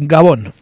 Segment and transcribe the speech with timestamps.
[0.00, 0.52] Gabón.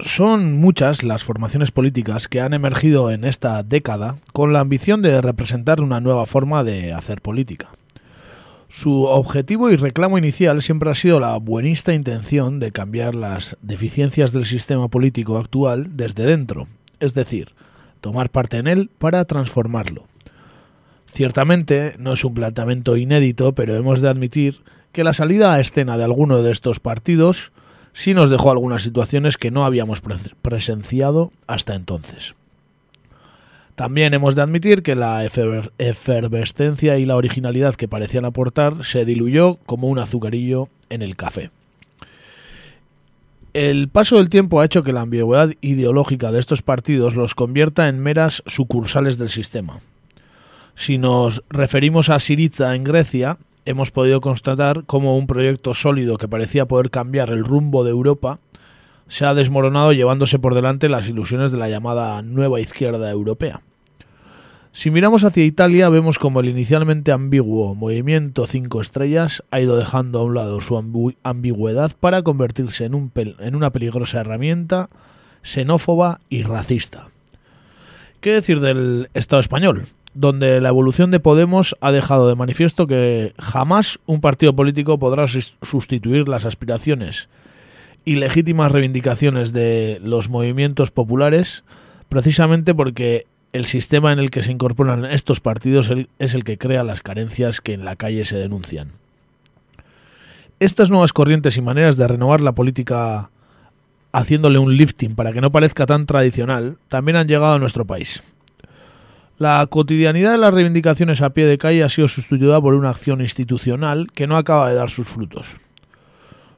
[0.00, 5.18] Son muchas las formaciones políticas que han emergido en esta década con la ambición de
[5.22, 7.70] representar una nueva forma de hacer política.
[8.68, 14.32] Su objetivo y reclamo inicial siempre ha sido la buenista intención de cambiar las deficiencias
[14.32, 16.68] del sistema político actual desde dentro,
[17.00, 17.54] es decir,
[18.02, 20.04] tomar parte en él para transformarlo.
[21.06, 24.60] Ciertamente no es un planteamiento inédito, pero hemos de admitir
[24.92, 27.52] que la salida a escena de alguno de estos partidos
[27.92, 30.02] sí nos dejó algunas situaciones que no habíamos
[30.42, 32.34] presenciado hasta entonces.
[33.74, 39.56] También hemos de admitir que la efervescencia y la originalidad que parecían aportar se diluyó
[39.64, 41.50] como un azucarillo en el café.
[43.52, 47.88] El paso del tiempo ha hecho que la ambigüedad ideológica de estos partidos los convierta
[47.88, 49.80] en meras sucursales del sistema.
[50.76, 56.28] Si nos referimos a Siriza en Grecia, hemos podido constatar cómo un proyecto sólido que
[56.28, 58.38] parecía poder cambiar el rumbo de Europa
[59.08, 63.60] se ha desmoronado llevándose por delante las ilusiones de la llamada nueva izquierda europea.
[64.72, 70.20] Si miramos hacia Italia, vemos como el inicialmente ambiguo movimiento Cinco Estrellas ha ido dejando
[70.20, 70.78] a un lado su
[71.24, 74.88] ambigüedad para convertirse en, un en una peligrosa herramienta
[75.42, 77.08] xenófoba y racista.
[78.20, 79.86] ¿Qué decir del Estado español?
[80.14, 85.26] Donde la evolución de Podemos ha dejado de manifiesto que jamás un partido político podrá
[85.28, 87.28] sustituir las aspiraciones
[88.04, 91.64] y legítimas reivindicaciones de los movimientos populares,
[92.08, 96.84] precisamente porque el sistema en el que se incorporan estos partidos es el que crea
[96.84, 98.92] las carencias que en la calle se denuncian.
[100.60, 103.30] Estas nuevas corrientes y maneras de renovar la política
[104.12, 108.22] haciéndole un lifting para que no parezca tan tradicional, también han llegado a nuestro país.
[109.40, 113.22] La cotidianidad de las reivindicaciones a pie de calle ha sido sustituida por una acción
[113.22, 115.56] institucional que no acaba de dar sus frutos.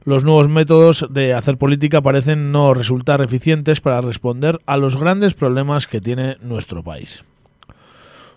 [0.02, 5.34] Los nuevos métodos de hacer política parecen no resultar eficientes para responder a los grandes
[5.34, 7.24] problemas que tiene nuestro país.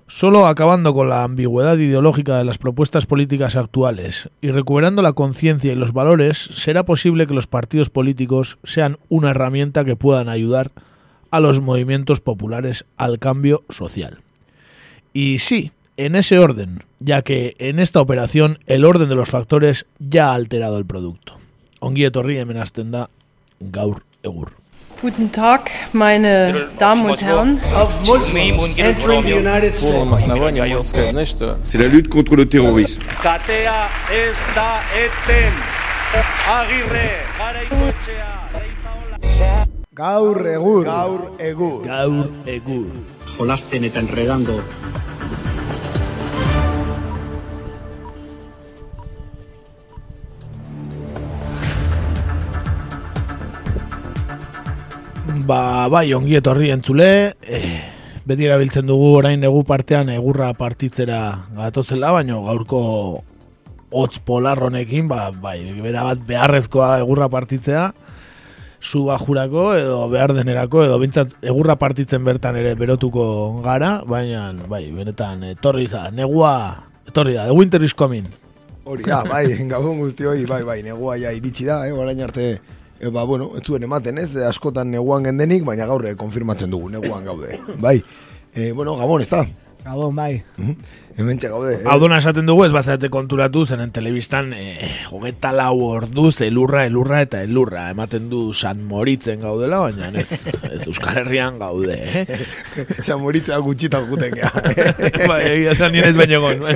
[0.05, 5.73] Solo acabando con la ambigüedad ideológica de las propuestas políticas actuales y recuperando la conciencia
[5.73, 10.71] y los valores, será posible que los partidos políticos sean una herramienta que puedan ayudar
[11.31, 14.19] a los movimientos populares al cambio social.
[15.17, 19.85] Y sí, en ese orden, ya que en esta operación el orden de los factores
[19.97, 21.37] ya ha alterado el producto.
[21.79, 23.07] Ongi etorri hemen hasten da
[23.61, 24.51] gaur egur.
[25.01, 27.61] Guten Tag, meine Damen und Herren.
[31.63, 33.05] C'est la lutte contre le terrorisme.
[33.23, 35.53] Katea ez da eten.
[36.59, 37.09] Agirre,
[37.39, 39.65] garaikoetxea, leizaola.
[39.93, 40.83] Gaur egur.
[40.83, 41.85] Gaur egur.
[41.85, 43.14] Gaur egur.
[43.37, 44.59] Jolasten eta enredando.
[55.45, 57.59] Ba, bai, ongi etorri entzule, e,
[58.25, 61.19] beti erabiltzen dugu orain egu partean egurra partitzera
[61.53, 62.79] gatozela, baina gaurko
[63.91, 67.91] hotz polarronekin, ba, bai, bera bat beharrezkoa egurra partitzea,
[68.85, 73.25] zu bajurako edo behar denerako, edo bintzat egurra partitzen bertan ere berotuko
[73.65, 76.53] gara, baina, bai, benetan, etorri za, negua,
[77.09, 78.29] etorri da, the winter is coming.
[78.85, 82.49] Hori da, bai, gabon guzti bai, bai, negua ja iritsi da, eh, orain arte,
[82.95, 84.37] E, ba, bueno, ez zuen ematen, ez?
[84.47, 87.57] Askotan neguan gendenik, baina gaur konfirmatzen dugu, neguan gaude.
[87.83, 87.97] Bai,
[88.53, 89.41] e, bueno, Gabon, ez da?
[89.83, 90.43] Gabon, bai.
[91.17, 91.77] Hemen gaude.
[91.77, 91.83] Eh?
[91.87, 97.21] Hau duna esaten dugu, ez bazate konturatu, zenen telebistan, eh, jogeta lau orduz, elurra, elurra
[97.23, 97.85] eta elurra.
[97.93, 100.27] Ematen du San Moritzen gaudela, baina ez,
[100.73, 102.25] ez Euskal Herrian gaude, eh?
[103.07, 104.51] San Moritzen gutxitan guten, ja.
[105.31, 106.67] bai, egia zan nien ez baino gon.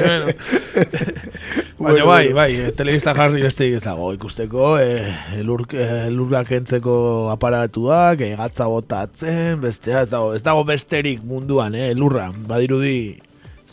[1.80, 6.94] Baina bai, bai, telebista jarri beste ezago ikusteko, eh, elur, elurrak entzeko
[7.36, 13.00] aparatuak, eh, gatza botatzen, bestea, ez dago, ez dago besterik munduan, eh, elurra, badirudi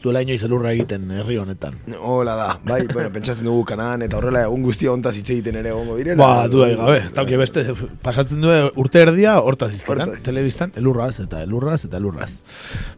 [0.02, 1.78] duela inoiz elurra egiten herri honetan.
[1.98, 5.72] Hola da, bai, bueno, pentsatzen dugu kanan, eta horrela egun guztia ontaz hitz egiten ere
[5.72, 6.20] egongo direla.
[6.20, 7.64] Ba, du gabe, tauke beste,
[8.04, 8.52] pasatzen du
[8.82, 12.30] urte erdia, hortaz izketan, telebistan, elurraz, eta elurraz, eta elurraz.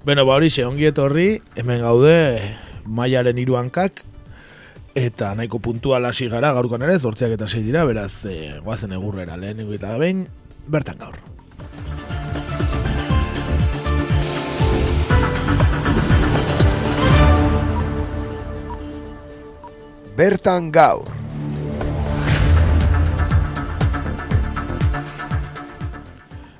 [0.08, 2.18] Beno, ba hori, ongi etorri, hemen gaude,
[2.84, 4.04] maiaren iruankak,
[4.98, 9.36] Eta nahiko puntual hasi gara gaurkoan ere, zortziak eta sei dira, beraz, e, guazen egurrera
[9.38, 10.26] lehen eta behin,
[10.66, 11.37] bertan gaur.
[20.18, 21.06] Bertan gaur.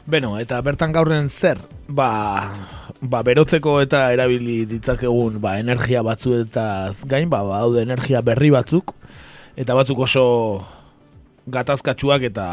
[0.06, 1.58] Beno, eta bertan gaurren zer,
[1.90, 2.55] ba,
[3.02, 8.94] ba, berotzeko eta erabili ditzakegun ba, energia batzu eta gain, ba, daude energia berri batzuk,
[9.58, 10.25] eta batzuk oso
[11.50, 12.46] gatazkatsuak eta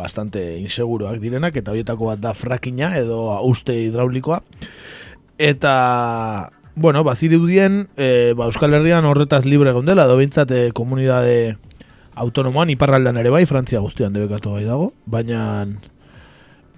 [0.00, 4.40] bastante inseguroak direnak, eta horietako bat da frakina edo uste hidraulikoa.
[5.36, 5.74] Eta,
[6.78, 11.56] bueno, bazirudien, e, ba, Euskal Herrian horretaz libre gondela, edo bintzat e, komunidade
[12.14, 15.66] autonomoan, iparraldan ere bai, Frantzia guztian debekatu bai dago, baina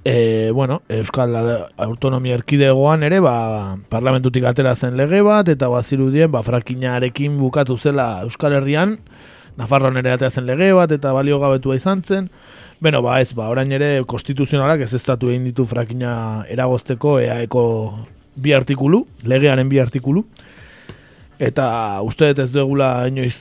[0.04, 1.36] e, bueno, Euskal
[1.76, 8.22] Autonomia Erkidegoan ere, ba, parlamentutik atera zen lege bat, eta bazirudien, ba, frakinarekin bukatu zela
[8.24, 8.98] Euskal Herrian,
[9.60, 12.30] Nafarroan ere atera zen lege bat, eta balio gabetua izan zen,
[12.80, 17.64] Beno, ba ez, ba, orain ere konstituzionalak ez egin ditu frakina eragozteko eaeko
[18.40, 20.24] bi artikulu, legearen bi artikulu,
[21.40, 21.66] eta
[22.04, 23.38] uste ez dugula inoiz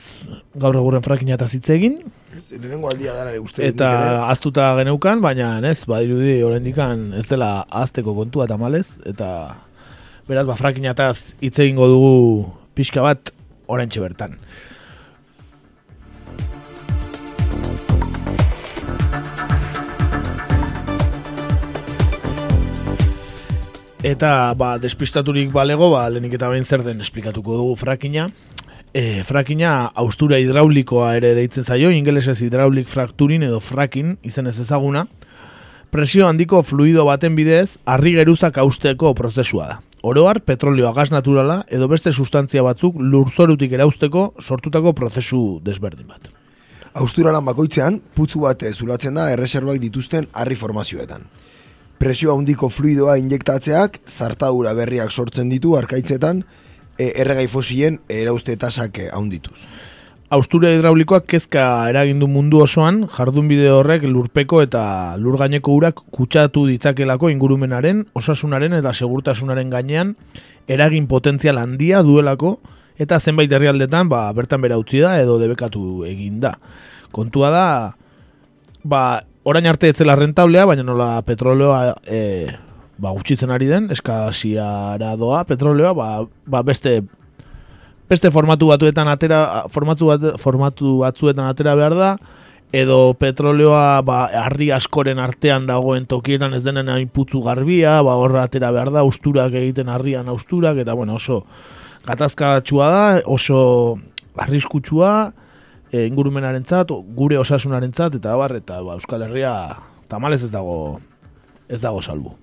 [0.56, 2.00] gaur eguren frakina eta zitze egin,
[2.30, 3.66] Lehenengo aldia gara uste.
[3.66, 3.90] eta
[4.30, 9.56] aztuta geneukan, baina ez, badirudi dikan ez dela azteko kontua eta malez, eta
[10.28, 11.10] beraz, ba, frakina eta
[11.40, 12.12] hitz egingo dugu
[12.74, 13.32] pixka bat
[13.66, 14.38] oraintxe bertan.
[24.02, 28.30] Eta, ba, despistaturik balego, ba, lehenik eta behin zer den esplikatuko dugu frakina.
[28.96, 35.04] E, frakina austura hidraulikoa ere deitzen zaio, ingelesez hidraulik frakturin edo frakin, izen ez ezaguna.
[35.92, 39.76] Presio handiko fluido baten bidez, harri geruzak austeko prozesua da.
[40.00, 46.32] Oroar, petrolioa gas naturala edo beste sustantzia batzuk lurzorutik erausteko sortutako prozesu desberdin bat.
[46.94, 51.28] Austuralan bakoitzean, putzu bat zulatzen da erreserbak dituzten harri formazioetan.
[52.00, 56.38] Presio handiko fluidoa injektatzeak, zartadura berriak sortzen ditu arkaitzetan,
[56.96, 59.58] e, erregai fosilen erauste tasak handituz.
[60.32, 64.82] Austura hidraulikoak kezka eragindu mundu osoan, jardun bide horrek lurpeko eta
[65.20, 70.14] lurgaineko urak kutsatu ditzakelako ingurumenaren, osasunaren eta segurtasunaren gainean
[70.70, 72.60] eragin potentzial handia duelako
[72.96, 76.54] eta zenbait herrialdetan ba, bertan bera utzi da edo debekatu egin da.
[77.12, 77.66] Kontua da,
[78.84, 79.02] ba,
[79.42, 82.20] orain arte etzela rentablea, baina nola petroleoa e,
[83.00, 86.10] ba, gutxitzen ari den, eskasiara doa petroleoa, ba,
[86.46, 87.00] ba beste
[88.10, 92.10] beste formatu batuetan atera formatu, bat, formatu batzuetan atera behar da,
[92.74, 98.44] edo petroleoa ba, harri askoren artean dagoen tokietan ez denen hain putzu garbia, ba, horra
[98.46, 101.44] atera behar da, usturak egiten harrian usturak, eta bueno, oso
[102.06, 103.96] gatazka da, oso
[104.36, 105.32] arriskutsua,
[105.92, 109.54] e, ingurumenaren zat, gure osasunaren zat, eta bar, eta ba, Euskal Herria
[110.08, 111.00] tamalez ez dago
[111.70, 112.34] ez dago salbu.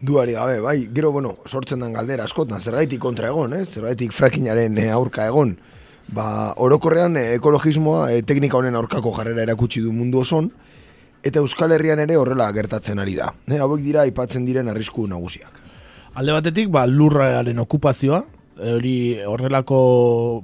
[0.00, 3.66] Duari gabe, bai, gero, bueno, sortzen den galdera askotan, zergaitik kontra egon, eh?
[3.66, 5.56] zergaitik frakinaren eh, aurka egon,
[6.14, 10.48] ba, orokorrean eh, ekologismoa eh, teknika honen aurkako jarrera erakutsi du mundu oson,
[11.22, 13.28] eta Euskal Herrian ere horrela gertatzen ari da.
[13.50, 15.60] Eh, hauek dira aipatzen diren arrisku nagusiak.
[16.14, 18.24] Alde batetik, ba, lurraren okupazioa,
[18.60, 19.80] hori horrelako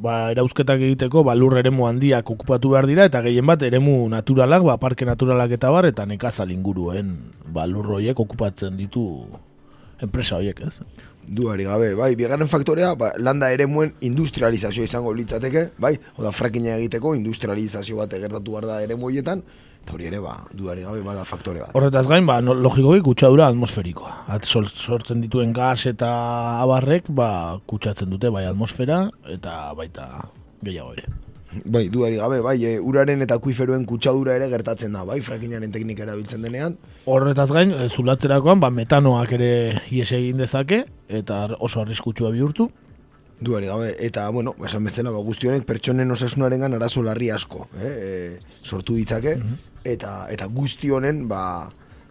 [0.01, 4.65] ba, erauzketak egiteko ba, lur eremu handiak okupatu behar dira eta gehien bat eremu naturalak,
[4.65, 7.17] ba, parke naturalak eta bar eta nekazal inguruen
[7.47, 9.05] ba, lurroiek okupatzen ditu
[10.03, 10.81] enpresa horiek ez.
[11.27, 16.77] Duari gabe, bai, bigarren faktorea, ba, landa ere muen industrializazio izango litzateke, bai, oda frakina
[16.77, 19.43] egiteko industrializazio bat egertatu behar da ere muetan,
[19.87, 21.75] eta hori ere, ba, duari gabe, bada faktore bat.
[21.79, 24.25] Horretaz gain, ba, logikoki kutsadura atmosferikoa.
[24.35, 26.09] At, sortzen dituen gas eta
[26.65, 30.09] abarrek, ba, kutsatzen dute, bai, atmosfera, eta baita
[30.67, 31.07] gehiago ere.
[31.65, 36.03] Bai, duari gabe, bai, e, uraren eta kuiferuen kutsadura ere gertatzen da, bai, frakinaren teknika
[36.05, 36.75] erabiltzen denean,
[37.07, 39.53] Horretaz gain, e, zulatzerakoan, ba, metanoak ere
[39.95, 42.67] ies egin dezake, eta oso arriskutsua bihurtu.
[43.39, 47.95] Duari gabe, eta, bueno, esan bezala, ba, guztionek pertsonen osasunaren gan arazo larri asko, eh?
[47.95, 49.76] e, sortu ditzake, mhm.
[49.87, 51.43] Eta, eta guztionen, ba,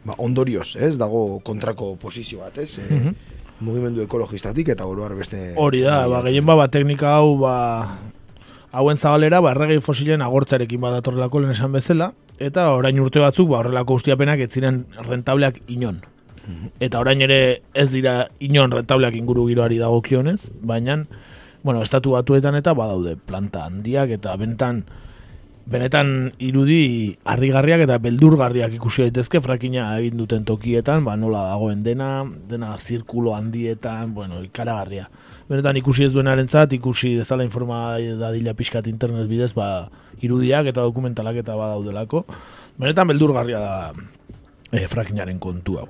[0.06, 5.54] ba, ondorioz, ez, dago kontrako posizio bat, ez, e, mm mugimendu ekologistatik, eta oroar beste...
[5.56, 7.54] Hori da, ba, gehien ba, ba, teknika hau, ba,
[8.76, 13.62] hauen zabalera, ba, erregei fosilen agortzarekin badatorrelako lehen esan bezala, eta orain urte batzuk ba,
[13.62, 16.02] horrelako ustiapenak ez ziren rentableak inon.
[16.84, 17.40] Eta orain ere
[17.74, 21.00] ez dira inon rentableak inguru giroari dagokionez, baina
[21.64, 24.84] bueno, estatu batuetan eta badaude planta handiak eta bentan
[25.66, 32.24] benetan irudi harrigarriak eta beldurgarriak ikusi daitezke frakina egin duten tokietan, ba nola dagoen dena,
[32.50, 35.10] dena zirkulo handietan, bueno, ikaragarria.
[35.50, 39.90] Benetan ikusi ez duenarentzat, ikusi dezala informa dadila pixkat internet bidez, ba
[40.22, 42.26] irudiak eta dokumentalak eta badaudelako.
[42.78, 43.94] Benetan beldurgarria da
[44.72, 45.90] e, frakinaren kontu hau.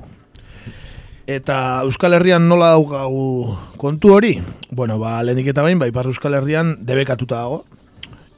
[1.26, 4.36] Eta Euskal Herrian nola daugagu kontu hori?
[4.70, 7.64] Bueno, ba, lehenik eta bain, ba, Ipar Euskal Herrian debekatuta dago,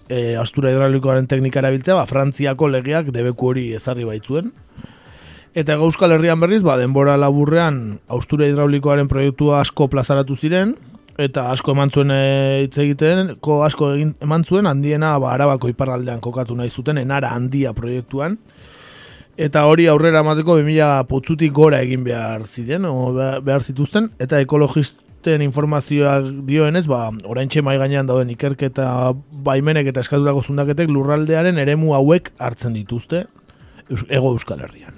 [0.10, 4.52] e, astura hidraulikoaren teknika erabiltzea, ba, Frantziako legeak debeku hori ezarri baitzuen.
[5.58, 10.76] Eta Euskal Herrian berriz, ba, denbora laburrean austura hidraulikoaren proiektua asko plazaratu ziren,
[11.18, 12.22] eta asko eman zuen e,
[12.68, 17.34] hitz egiten, ko asko egin eman zuen, handiena ba, arabako iparraldean kokatu nahi zuten, enara
[17.34, 18.38] handia proiektuan.
[19.38, 24.42] Eta hori aurrera emateko 2000 putzutik gora egin behar ziren, o behar zituzten, eta
[25.28, 31.94] ekologisten informazioak dioenez, ba, orain mai gainean dauden ikerketa baimenek eta eskaturako zundaketek lurraldearen eremu
[31.94, 33.28] hauek hartzen dituzte,
[34.10, 34.94] ego euskal herrian.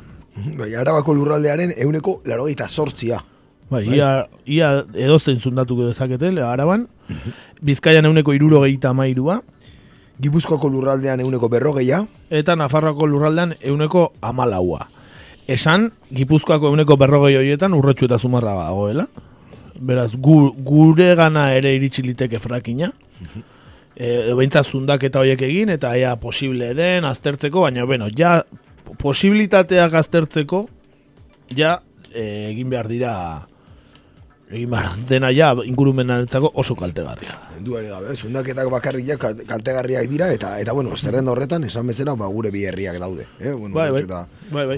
[0.57, 3.24] Bai, arabako lurraldearen euneko larogeita sortzia.
[3.69, 6.88] Bai, ia, ia edozein zundatuko dezakete, araban,
[7.62, 9.41] Bizkaian euneko irurogeita mairua,
[10.19, 14.89] Gipuzkoako lurraldean euneko berrogeia, eta Nafarroako lurraldean euneko amalaua.
[15.48, 19.07] Esan, Gipuzkoako euneko berrogei horietan urretxu eta zumarra dagoela.
[19.79, 22.91] Beraz, gu, gure gana ere iritsi liteke frakina.
[23.95, 28.41] E, edo behintzat zundaketa horiek egin, eta ea posible den, aztertzeko, baina, bueno, ja,
[29.00, 30.65] posibilitateak aztertzeko,
[31.55, 31.77] ja,
[32.13, 33.13] e, egin behar dira,
[34.50, 37.36] egin behar dena ja, ingurumenarentzako oso kaltegarria.
[37.60, 39.06] duare gabe, zundaketak bakarrik
[39.48, 43.25] kaltegarriak dira, eta, eta bueno, zerrenda horretan, esan bezala, ba, gure bi herriak daude.
[43.39, 43.51] Eh?
[43.51, 44.01] Bueno, Bai, bai.
[44.03, 44.77] Eta, Bai, bai.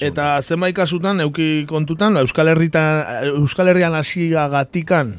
[0.00, 3.04] eta zenbait kasutan, euki kontutan, Euskal, Herritan,
[3.36, 5.16] Euskal Herrian hasiagatikan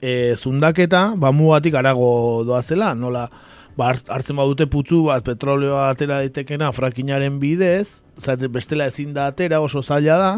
[0.00, 3.28] e, zundaketa, ba mugatik arago doazela, nola,
[3.76, 7.88] ba, hart- hartzen badute putzu bat, petroleoa atera daitekena frakinaren bidez,
[8.24, 10.32] zate, bestela ezin da atera, oso zaila da,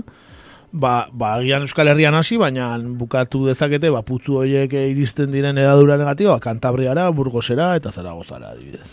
[0.73, 5.99] ba, ba agian Euskal Herrian hasi, baina bukatu dezakete, ba, putzu horiek iristen diren edadura
[6.01, 8.87] negatiboa, Kantabriara, Burgosera eta Zaragozara, adibidez.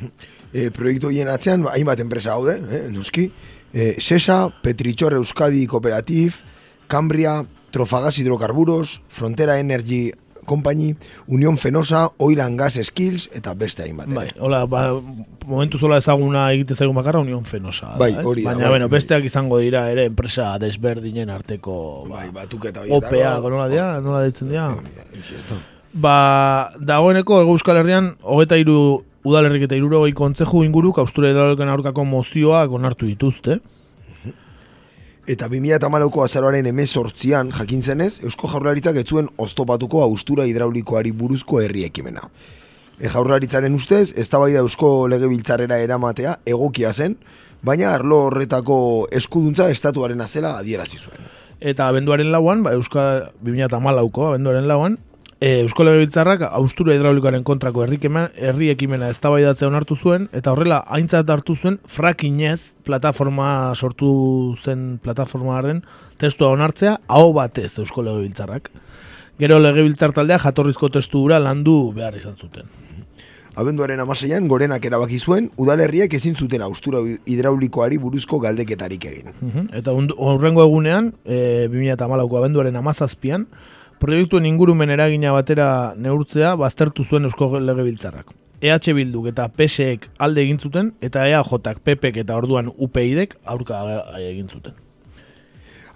[0.52, 3.30] e, proiektu horien atzean, ba, hainbat enpresa gaude, eh, noski.
[3.72, 6.42] E, Sesa, Petrichor Euskadi Kooperativ,
[6.90, 10.10] Cambria, Trofagas Hidrocarburos, Frontera Energy
[10.46, 10.94] Company,
[11.26, 14.08] Unión Fenosa, Oil and Gas Skills, eta beste hainbat.
[14.08, 15.00] Bai, hola, ba,
[15.46, 17.92] momentu zola ezaguna egite zaigun bakarra Unión Fenosa.
[17.92, 18.24] da, Bai, ez?
[18.24, 22.80] hori da, Baina, bai, bueno, besteak izango dira ere enpresa desberdinen arteko ba, Bai, batuketa
[22.80, 23.06] horietako.
[23.16, 24.68] OPA, nola dira, nola ditzen dira.
[25.50, 25.56] Da.
[25.92, 32.04] Ba, dagoeneko Ego Euskal Herrian, hogeta iru udalerrik eta irurogei kontzeju inguruk austura hidraulikan aurkako
[32.04, 33.58] mozioak onartu dituzte.
[35.28, 41.84] Eta 2008ko azaroaren emezortzian jakin zenez, Eusko Jaurlaritzak ez zuen oztopatuko austura hidraulikoari buruzko herri
[41.84, 42.24] ekimena.
[43.00, 47.18] E jaurlaritzaren ustez, eztabaida Eusko Legebiltzarrera eramatea egokia zen,
[47.62, 48.80] baina arlo horretako
[49.12, 51.28] eskuduntza estatuaren azela adierazi zuen.
[51.60, 54.98] Eta abenduaren lauan, ba, Euskal 2008ko abenduaren lauan,
[55.40, 61.56] e, Eusko Legebiltzarrak austura hidraulikoaren kontrako herri ekimena, eztabaidatzea onartu zuen, eta horrela aintzat hartu
[61.56, 65.82] zuen frakinez plataforma sortu zen plataformaren
[66.20, 68.70] testua onartzea hau batez Eusko Legebiltzarrak.
[69.40, 72.68] Gero Legebiltzar taldea jatorrizko testura landu behar izan zuten.
[73.60, 79.34] Abenduaren amaseian, gorenak erabaki zuen, udalerriek ezin zuten austura hidraulikoari buruzko galdeketarik egin.
[79.74, 83.48] Eta hurrengo egunean, e, 2008ko abenduaren amazazpian,
[84.00, 88.32] proiektuen ingurumen eragina batera neurtzea baztertu zuen Eusko Legebiltzarrak.
[88.60, 93.80] EH Bilduk eta PSek alde egin zuten, eta EAJak, PPek eta orduan UPIDek aurka
[94.20, 94.74] egin zuten.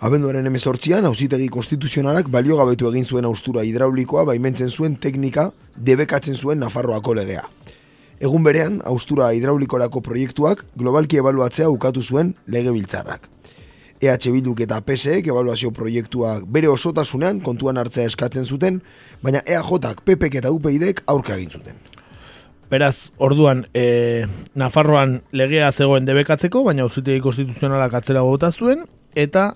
[0.05, 7.15] Abenduaren emezortzian, auzitegi konstituzionalak baliogabetu egin zuen austura hidraulikoa baimentzen zuen teknika debekatzen zuen Nafarroako
[7.17, 7.45] legea.
[8.21, 13.29] Egun berean, austura hidraulikorako proiektuak globalki ebaluatzea ukatu zuen legebiltzarrak.
[14.05, 18.83] EH Bilduk eta PSek ebaluazio proiektuak bere osotasunean kontuan hartzea eskatzen zuten,
[19.23, 21.81] baina EAJak, PPek eta UPIDek aurka egin zuten.
[22.71, 24.27] Beraz, orduan, e,
[24.59, 28.85] Nafarroan legea zegoen debekatzeko, baina auzitegi konstituzionalak atzera bota zuen,
[29.15, 29.53] eta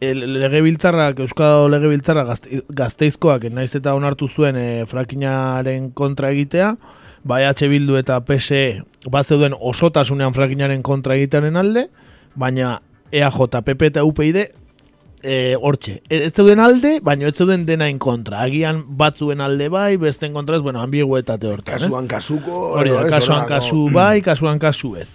[0.00, 6.74] e, legebiltzarrak, Euskal Legebiltzarrak gazte, gazteizkoak, naiz eta onartu zuen e, frakinaren kontra egitea,
[7.24, 11.88] ba EH Bildu eta PSE bat zeuden osotasunean frakinaren kontra egitearen alde,
[12.36, 12.78] baina
[13.14, 14.40] EAJ, PP eta UPID
[15.24, 15.98] e, hortxe.
[16.12, 18.42] Ez zeuden alde, baina ez zeuden denain kontra.
[18.44, 21.80] Agian batzuen alde bai, besten kontra ez, bueno, ambiguetate hortan.
[21.80, 22.60] Kasuan kasuko...
[22.80, 25.08] Hori ez, kasuan kasu bai, kasuan kasu ez.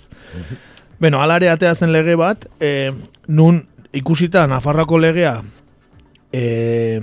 [0.99, 2.91] Beno, alare atea zen lege bat, e,
[3.27, 3.61] nun
[3.95, 5.37] ikusita Nafarroko legea
[6.33, 6.99] e,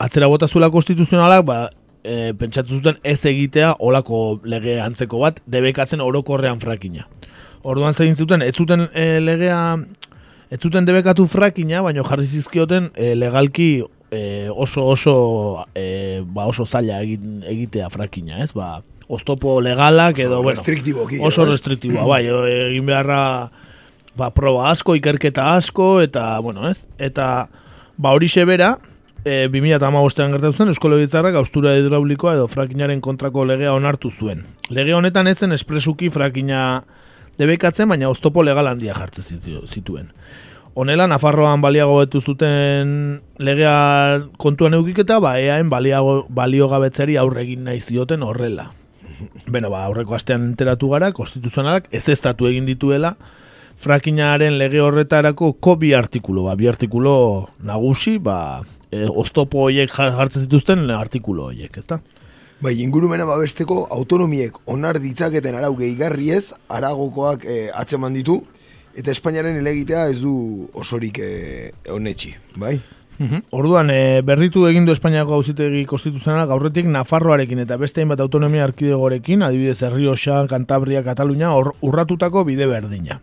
[0.00, 1.58] atzera bota zuela konstituzionalak, ba,
[2.02, 7.06] e, pentsatu zuten ez egitea olako lege antzeko bat, debekatzen orokorrean frakina.
[7.62, 9.60] Orduan zein zuten, ez zuten e, legea,
[10.50, 13.70] ez zuten debekatu frakina, baina jarri zizkioten e, legalki
[14.10, 15.14] e, oso oso
[15.74, 18.50] e, ba oso zaila egitea frakina, ez?
[18.52, 18.80] Ba,
[19.10, 23.22] oztopo legalak edo, Oso bueno, restriktiboki, oso restriktiboa, bai, egin beharra
[24.18, 26.78] ba, proba asko, ikerketa asko, eta, bueno, ez?
[26.98, 27.48] Eta,
[27.96, 28.76] ba, hori bera,
[29.24, 34.44] e, 2008an gertatu zen, Eusko Legebiltzarrak austura hidraulikoa edo frakinaren kontrako legea onartu zuen.
[34.70, 36.82] Lege honetan ez zen espresuki frakina
[37.40, 40.12] debekatzen, baina oztopo legal handia jartzen zitu- zituen.
[40.78, 42.92] Honela, Nafarroan baliagoetu zuten
[43.42, 48.68] legea kontuan eukiketa, ba, eaen baliago, baliogabetzari aurre egin nahi zioten horrela.
[49.52, 53.16] Beno, ba, aurreko astean enteratu gara, konstituzionalak ez estatu egin dituela,
[53.80, 57.14] frakinaren lege horretarako ko bi artikulu, ba, bi artikulu
[57.66, 62.00] nagusi, ba, e, oztopo horiek jar- jartzen zituzten artikulu horiek, ezta?
[62.60, 68.42] Bai, ingurumena babesteko autonomiek onar ditzaketen arau gehigarriez, aragokoak eh, atzeman ditu,
[68.92, 72.74] eta Espainiaren elegitea ez du osorik eh, onetxi, bai?
[73.20, 73.46] Mhm.
[73.56, 79.42] Orduan, e, berritu egin du Espainiako auzitegi konstituzionala gaurretik Nafarroarekin eta beste hainbat autonomia arkidegorekin,
[79.44, 83.22] adibidez Herrioxa, Cantabria, Katalunia, hor, urratutako bide berdina.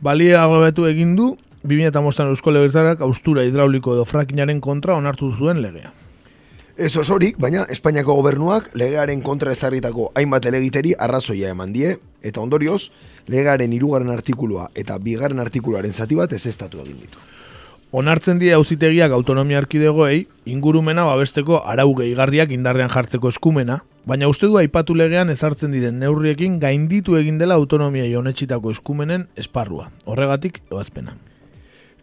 [0.00, 5.92] Baliago betu egin du 2008an Eusko Legebiltzarrak austura hidrauliko edo frakinaren kontra onartu zuen legea.
[6.76, 12.90] Ez osorik, baina Espainiako gobernuak legearen kontra ezarritako hainbat elegiteri arrazoia eman die, eta ondorioz,
[13.32, 17.22] legearen hirugarren artikulua eta bigarren artikuluaren zati bat ez estatu egin ditu.
[17.96, 24.58] Onartzen die auzitegiak autonomia arkidegoei ingurumena babesteko arau gehigarriak indarrean jartzeko eskumena, baina uste du
[24.60, 29.88] aipatu legean ezartzen diren neurriekin gainditu egin dela autonomia honetxitako eskumenen esparrua.
[30.04, 31.16] Horregatik, ebazpena.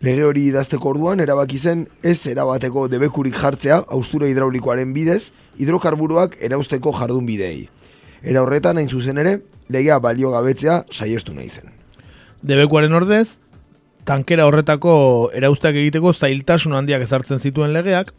[0.03, 5.29] Lege hori idazteko orduan erabaki zen ez erabateko debekurik jartzea austura hidraulikoaren bidez
[5.63, 7.69] hidrokarburoak erausteko jardun bideei.
[8.21, 9.37] Era horretan hain zuzen ere,
[9.71, 11.71] legea balio gabetzea saiestu nahi zen.
[12.43, 13.37] Debekuaren ordez,
[14.03, 14.97] tankera horretako
[15.39, 18.11] erauztak egiteko zailtasun handiak ezartzen zituen legeak,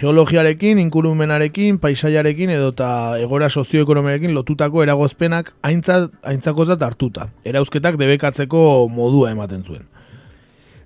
[0.00, 2.90] geologiarekin, inkurumenarekin, paisaiarekin edota
[3.22, 7.30] egora sozioekonomiarekin lotutako eragozpenak aintzat, aintzakozat hartuta.
[7.46, 9.91] Erauzketak debekatzeko modua ematen zuen.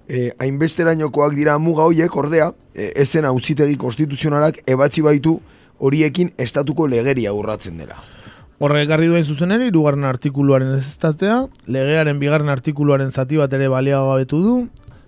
[0.08, 5.40] E, hainbesterainokoak dira muga hoiek ordea, e, ezen auzitegi konstituzionalak ebatzi baitu
[5.78, 7.98] horiekin estatuko legeria urratzen dela.
[8.58, 14.14] Horrek ekarri duen zuzen ere, irugarren artikuluaren ezestatea, legearen bigarren artikuluaren zati bat ere baliago
[14.14, 14.54] gabetu du,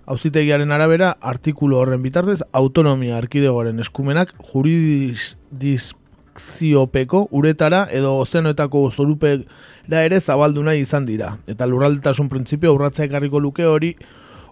[0.09, 10.63] auzitegiaren arabera artikulu horren bitartez autonomia arkidegoaren eskumenak jurisdikziopeko uretara edo ozeanoetako zorupera ere zabaldu
[10.65, 11.37] nahi izan dira.
[11.47, 13.95] Eta lurraldetasun printzipio urratzea ekarriko luke hori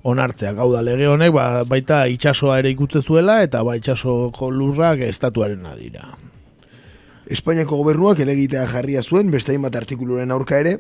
[0.04, 0.54] onartzea.
[0.58, 5.66] Gau da, lege honek ba, baita itsasoa ere ikutze zuela eta ba itsasoko lurrak estatuaren
[5.80, 6.08] dira.
[7.28, 10.78] Espainiako gobernuak elegitea jarria zuen beste hainbat artikuluren aurka ere,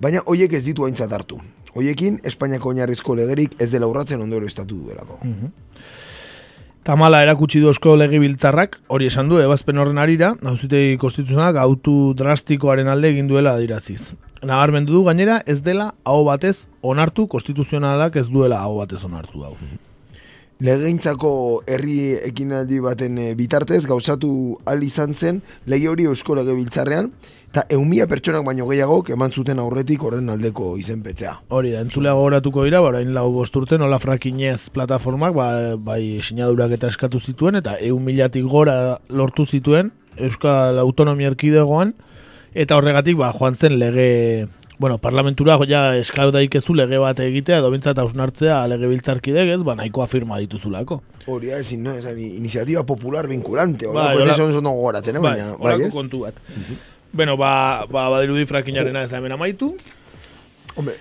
[0.00, 1.40] baina hoiek ez ditu aintzat hartu.
[1.74, 5.20] Hoiekin, Espainiako oinarrizko legerik ez dela urratzen ondoro estatu duelako.
[6.82, 12.88] Tamala erakutsi du eusko legebiltzarrak, hori esan du, ebazpen horren arira, hauzitegi konstituzionalak autu drastikoaren
[12.88, 14.14] alde egin duela adiraziz.
[14.42, 19.52] Nabarmendu du gainera ez dela aho batez onartu konstituzionalak ez duela aho batez onartu hau.
[20.60, 21.32] Legeintzako
[21.68, 24.30] herri ekinaldi baten eh, bitartez gauzatu
[24.68, 27.12] al izan zen lege hori eusko legebiltzarrean
[27.50, 31.34] eta eumia pertsonak baino gehiago eman zuten aurretik horren aldeko izenpetzea.
[31.48, 36.76] Hori da, entzulea gogoratuko dira, ba, orain lau bosturte nola frakinez plataformak, ba, bai sinadurak
[36.78, 41.94] eta eskatu zituen, eta eun milatik gora lortu zituen Euskal Autonomia Erkidegoan,
[42.54, 44.46] eta horregatik ba, joan zen lege,
[44.78, 49.74] bueno, parlamentura ja eskau daikezu lege bat egitea, edo bintzat hausnartzea lege biltzarkidek, ez, ba,
[49.76, 51.02] nahikoa firma dituzulako.
[51.26, 51.92] Hori da, ezin, no?
[51.94, 55.20] Esan, iniciativa popular vinculante, Bai, bai, hola- eso oso no gogoratzen, eh?
[55.20, 55.92] Bai, baina, bai, ez?
[55.94, 56.34] kontu bat.
[57.12, 59.74] Bueno, ba, ba, badirudi frakinarena ez da hemen amaitu,
[60.76, 60.94] Hombre,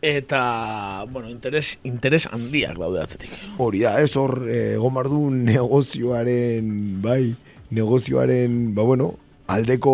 [0.00, 3.30] eta, bueno, interes, interes handiak daude atzetik.
[3.58, 7.34] hori da, ez hor, eh, egon du negozioaren, bai,
[7.70, 9.14] negozioaren, ba, bueno,
[9.50, 9.92] aldeko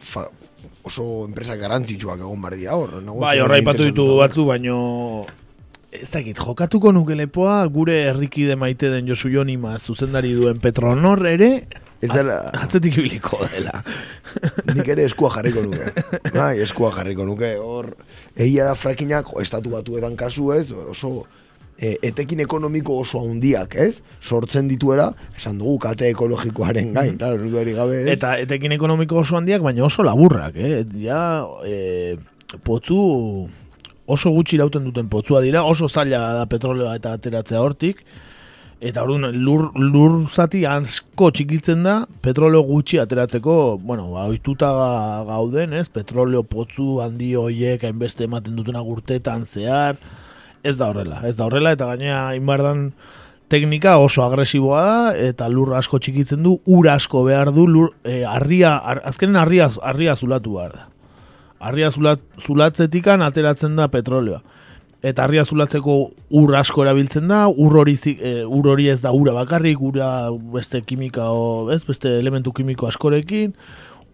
[0.00, 0.26] fa,
[0.86, 2.98] oso enpresa garantzitsuak egon behar dira hor.
[3.20, 4.78] Bai, horra ipatu ditu batzu, baino
[5.92, 11.52] ez dakit, jokatuko nuke lepoa gure herrikide maite den Josu Jonima zuzendari duen Petronor ere
[12.02, 13.78] Ez dela, atzetik ibiliko dela.
[14.74, 15.92] nik ere eskua jarriko nuke.
[16.34, 17.52] Bai, eskua jarriko nuke.
[17.62, 17.92] Hor,
[18.34, 21.12] egia da frakinak estatu batuetan kasu ez, oso
[21.82, 23.96] e, etekin ekonomiko oso handiak, ez?
[24.22, 28.12] Sortzen dituela, esan dugu kate ekologikoaren gain, tal, dudarik gabe, ez?
[28.16, 30.84] Eta etekin ekonomiko oso handiak, baina oso laburrak, eh?
[31.02, 32.14] Ja, e,
[32.62, 32.98] potzu
[34.12, 38.02] oso gutxi irauten duten potzua dira, oso zaila da petroleoa eta ateratzea hortik,
[38.82, 45.22] eta orduan lur, lur zati asko txikitzen da, petroleo gutxi ateratzeko, bueno, ba, ohituta ga-
[45.28, 45.86] gauden, ez?
[45.88, 49.96] Petroleo potzu handi hoiek hainbeste ematen dutena gurtetan zehar,
[50.62, 52.90] ez da horrela, ez da horrela, eta gainea inbardan
[53.52, 58.22] teknika oso agresiboa da eta lur asko txikitzen du, ur asko behar du, lur, e,
[58.24, 60.88] arria, ar, azkenen arria, arria zulatu behar da.
[61.62, 64.40] Arria zulat, zulatzetikan ateratzen da petroleoa.
[65.02, 65.96] Eta arria zulatzeko
[66.38, 70.80] ur asko erabiltzen da, ur hori, e, ur hori ez da ura bakarrik, ura beste
[70.86, 73.52] kimika o, ez, beste elementu kimiko askorekin,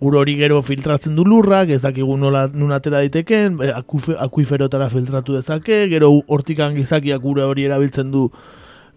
[0.00, 4.88] ur hori gero filtratzen du lurrak, ez dakigu nola nun atera daiteken, e, akufe, akuiferotara
[4.92, 8.28] filtratu dezake, gero hortikan gizakiak ura hori erabiltzen du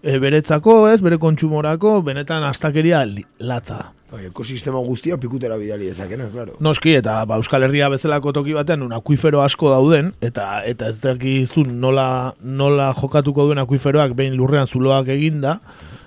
[0.03, 3.01] e, beretzako, ez, bere kontsumorako, benetan astakeria
[3.39, 3.87] latza.
[4.11, 6.57] Bai, ekosistema guztia pikutera bidali dezakena, claro.
[6.59, 10.99] Noski, eta ba, Euskal Herria bezalako toki batean un akuifero asko dauden, eta eta ez
[10.99, 15.61] dakizun nola, nola jokatuko duen akuiferoak behin lurrean zuloak eginda,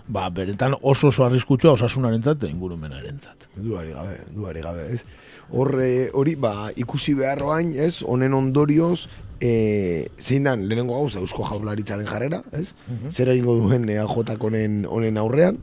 [0.09, 3.49] ba, beretan oso oso arriskutsua osasunarentzat eta ingurumenarentzat.
[3.57, 5.05] Duari gabe, duari gabe, ez?
[5.53, 8.03] Horre, hori, ba, ikusi beharroain, ez?
[8.03, 9.07] Honen ondorioz,
[9.41, 12.69] e, zein dan, lehenengo gauza, Eusko Jaurlaritzaren jarrera, ez?
[13.11, 15.61] Zer egingo duen EAJak honen, honen aurrean,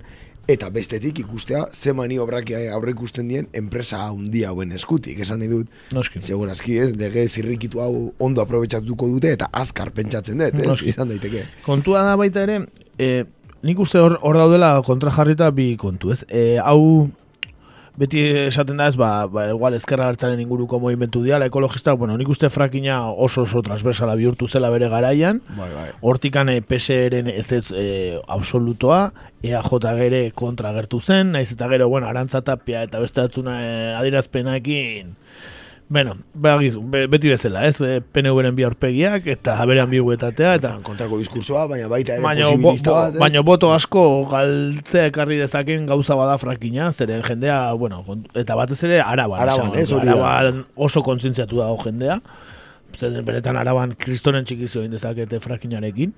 [0.51, 5.69] eta bestetik ikustea ze maniobrak aurre ikusten dien enpresa handia hauen eskutik, esan nahi dut.
[5.95, 6.21] Noski.
[6.21, 10.67] Segurazki ez, dege zirrikitu hau ondo aprobetsatuko dute eta azkar pentsatzen dut, ez?
[10.67, 10.89] Noski.
[10.91, 11.45] Izan daiteke.
[11.65, 12.59] Kontua da baita ere,
[12.97, 13.23] e,
[13.63, 16.23] nik uste hor, hor daudela kontra jarrita bi kontu, ez?
[16.29, 17.09] E, hau
[18.01, 22.29] beti esaten da ez, ba, ba igual ezkerra hartzaren inguruko movimentu diala, ekologistak, bueno, nik
[22.31, 25.87] uste frakina oso oso transversala bihurtu zela bere garaian, Bai, bai.
[26.01, 27.87] hortikan PSR-en ez ez e,
[28.27, 29.11] absolutoa,
[29.43, 35.15] EAJ gere kontra gertu zen, naiz eta gero, bueno, arantzatapia eta beste atzuna e, adirazpenaekin,
[35.91, 37.75] Bueno, behagizu, be, beti bezala, ez?
[37.83, 42.53] E, PNV-ren bi aurpegiak eta bere ambiguetatea eta kontrako diskursoa, baina baita ere baina, bo,
[42.53, 43.19] posibilista bo, bat, eh?
[43.19, 47.99] baina boto asko galtzea ekarri dezaken gauza bada frakina, zeren jendea, bueno,
[48.39, 49.43] eta batez ere araban.
[49.43, 52.21] Araban, ez, araban oso kontzientziatu dago jendea,
[52.95, 56.15] zeren beretan araban kristonen txikizio egin dezakete frakinarekin,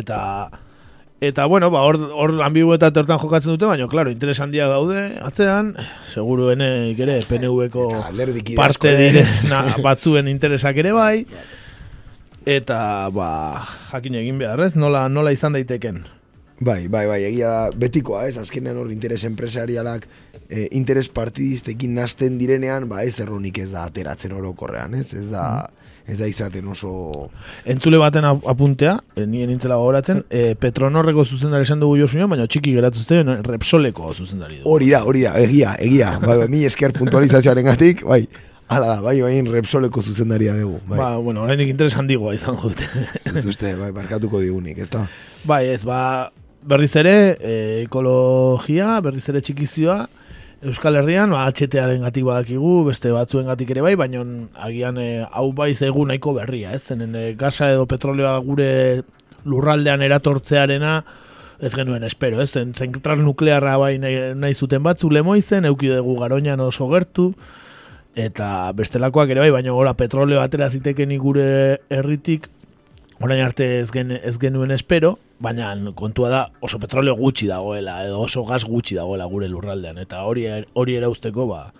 [0.00, 0.22] eta
[1.22, 5.68] Eta, bueno, ba, hor, hor ambiguetate hortan jokatzen dute, baina, klaro, interes handia daude, atzean,
[6.10, 6.66] seguru ene,
[6.98, 11.22] ere, PNV-ko Eta parte direz na, batzuen interesak ere bai,
[12.42, 12.80] eta,
[13.14, 13.28] ba,
[13.92, 14.72] jakin egin behar, ez?
[14.74, 16.02] Nola, nola izan daiteken.
[16.58, 20.10] Bai, bai, bai, egia da, betikoa, ez, azkenean hor interes empresarialak,
[20.48, 25.46] eh, interes partidistekin nasten direnean, ba, ez erronik ez da ateratzen orokorrean, ez, ez da,
[26.06, 27.28] ez da izaten oso...
[27.64, 32.46] Entzule baten ap- apuntea, e, nien nintzela gogoratzen, e, Petronorreko zuzendari esan dugu Josuño, baina
[32.50, 34.70] txiki geratu zuten Repsoleko zuzendari dugu.
[34.74, 38.26] Hori da, hori da, egia, egia, bai, bai, mi esker puntualizazioaren gatik, bai,
[38.72, 42.88] ala da, bai, bai, Repsoleko zuzendaria dugu, bai, Ba, bueno, oraindik interes handigoa izango dute.
[43.32, 45.06] dut uste, bai, barkatuko digunik, ez da?
[45.44, 46.30] bai, ez, ba,
[46.66, 47.54] berriz ere, e,
[47.86, 50.00] ekologia, berriz ere txikizioa,
[50.62, 54.20] Euskal Herrian, ba, HT-aren gatik badakigu, beste batzuen gatik ere bai, baina
[54.62, 56.84] agian e, hau bai zaigu nahiko berria, ez?
[56.86, 58.68] Zenen e, gasa edo petroleoa gure
[59.42, 60.92] lurraldean eratortzearena,
[61.58, 62.52] ez genuen espero, ez?
[62.54, 67.32] Zen, zentral nuklearra bai nahi, nahi zuten batzu lemoizen, euki dugu garoñan oso gertu,
[68.14, 71.48] eta bestelakoak ere bai, baina gora petroleo atera ziteken gure
[71.90, 72.46] herritik,
[73.18, 78.20] orain arte ez, gen, ez genuen espero, baina kontua da oso petroleo gutxi dagoela, edo
[78.22, 80.46] oso gas gutxi dagoela gure lurraldean, eta hori
[80.78, 81.72] hori erauzteko, ba,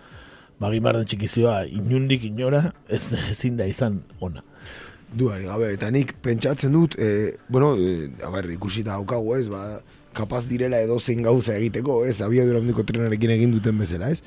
[0.58, 4.42] ba den txikizioa inundik inora, ez ezin da izan ona.
[5.12, 9.80] Duari gabe, eta nik pentsatzen dut, e, bueno, e, a ber, ikusita daukagu ez, ba,
[10.16, 14.22] kapaz direla edo zein gauza egiteko, ez, abiadura handiko trenarekin egin duten bezala, ez?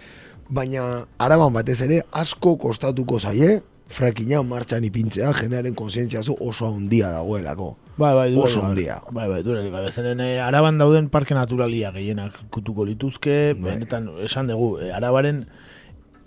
[0.50, 7.76] Baina, araban batez ere, asko kostatuko zaie, frakina martxan ipintzea, jendearen konsientziazo oso handia dagoelako.
[7.98, 8.98] Bai, bai, Oso handia.
[9.12, 9.92] Bai, bai, dudarik gabe.
[9.92, 13.72] Zeren eh, araban dauden parke naturalia gehienak kutuko lituzke, Bai.
[13.72, 15.46] benetan esan dugu, eh, arabaren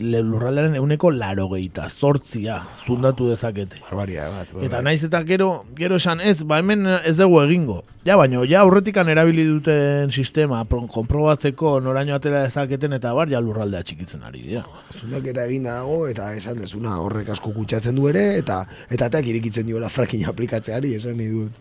[0.00, 3.80] lurraldearen euneko laro gehita, zortzia, zundatu dezakete.
[3.90, 4.52] Barbaria bat.
[4.54, 4.84] bai, Eta bai.
[4.84, 7.82] naiz eta gero, gero esan ez, ba hemen ez dugu egingo.
[8.06, 13.40] Ja, baino, ja aurretikan erabili duten sistema, pro- konprobatzeko noraino atera dezaketen eta bar, ja
[13.42, 14.62] lurraldea txikitzen ari dira.
[15.00, 19.66] Zundaketa eginda dago, eta esan dezuna horrek asko kutsatzen du ere, eta eta ateak irikitzen
[19.66, 21.52] diola frakina aplikatzeari, esan nahi dut.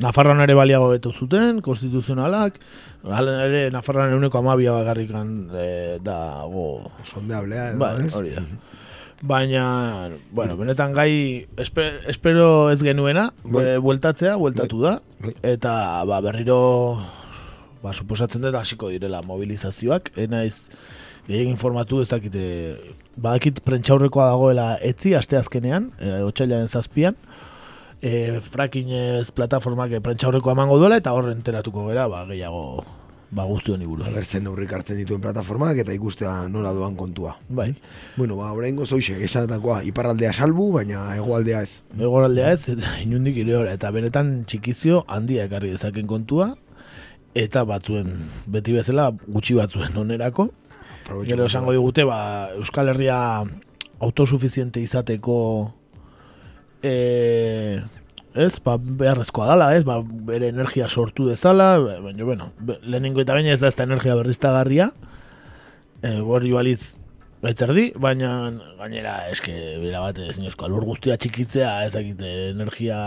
[0.00, 2.56] Nafarroan ere baliago beto zuten, konstituzionalak,
[3.04, 8.14] hala ere Nafarroan euneko amabia bagarrikan e, dago Sondeablea, edo, Bai, ez?
[8.14, 8.44] hori da.
[9.22, 13.64] Baina, bueno, benetan gai espe, espero ez genuena, Bai.
[13.66, 15.34] e, bueltatzea, bueltatu da, Bai.
[15.44, 17.02] eta ba, berriro,
[17.82, 20.54] ba, suposatzen dut hasiko direla mobilizazioak, enaiz
[21.28, 22.46] gehien informatu ez dakite,
[23.20, 27.16] badakit prentxaurrekoa dagoela etzi, aste azkenean, e, otxailaren zazpian,
[28.02, 32.84] e, fracking ez plataformak e, prentxaurrekoa emango duela, eta horren enteratuko gera, ba, gehiago,
[33.30, 34.08] ba, guzti honi buruz.
[34.08, 37.36] Abertzen neurrik hartzen dituen plataformak eta ikustea nola doan kontua.
[37.48, 37.70] Bai.
[38.16, 41.80] Bueno, ba, oraingo zoixe, esanetakoa, iparraldea salbu, baina hegoaldea ez.
[41.98, 46.54] Egoraldea ez, eta inundik ireora, eta benetan txikizio handia ekarri dezaken kontua,
[47.38, 48.16] eta batzuen,
[48.50, 50.50] beti bezala, gutxi batzuen onerako.
[51.26, 53.18] Gero esango digute, ba, Euskal Herria
[54.00, 55.36] autosuficiente izateko
[56.82, 57.80] e,
[58.34, 62.50] ez, ba, beharrezkoa dala, ez, ba, bere energia sortu dezala, baina, bueno,
[62.82, 64.90] lehenengo eta baina ez da ez da energia berriztagarria,
[66.02, 66.94] e, hori balitz
[67.40, 72.98] Baiterdi, baina gainera eske bera bat ezinezkoa lur guztia txikitzea ezakite energia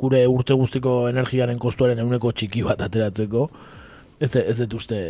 [0.00, 3.42] gure urte guztiko energiaren kostuaren euneko txiki bat ateratzeko.
[4.24, 5.00] Ez, ez dut uste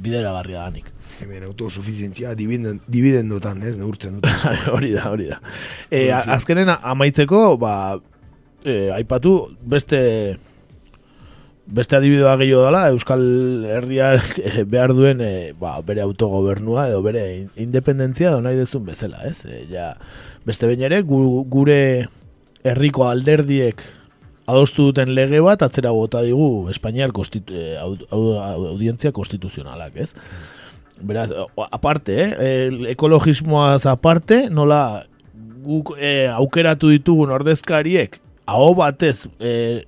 [0.00, 0.86] bidera barria danik.
[1.20, 4.46] Hemen autosuficientzia dibiden, dividendotan, ez, neurtzen dut.
[4.74, 5.40] hori da, hori da.
[5.90, 7.74] E, azkenen amaitzeko, ba,
[8.64, 10.00] e, aipatu beste
[11.72, 13.22] beste adibidea gehiago dela, Euskal
[13.70, 18.84] Herria eh, behar duen e, ba, bere autogobernua edo bere in- independentzia edo nahi dezun
[18.88, 19.44] bezala, ez?
[19.46, 19.92] E, ja,
[20.44, 21.20] beste behin ere, gu,
[21.52, 22.08] gure
[22.66, 23.84] herriko alderdiek
[24.46, 28.36] adostu duten lege bat atzera bota digu Espainiar konstitu, eh, aud, aud,
[28.72, 30.12] audientzia konstituzionalak, ez?
[31.02, 31.30] Beraz,
[31.70, 35.04] aparte, eh, ekologismoaz aparte, nola
[35.62, 38.18] guk eh, aukeratu ditugun ordezkariek
[38.50, 39.84] aho batez eh,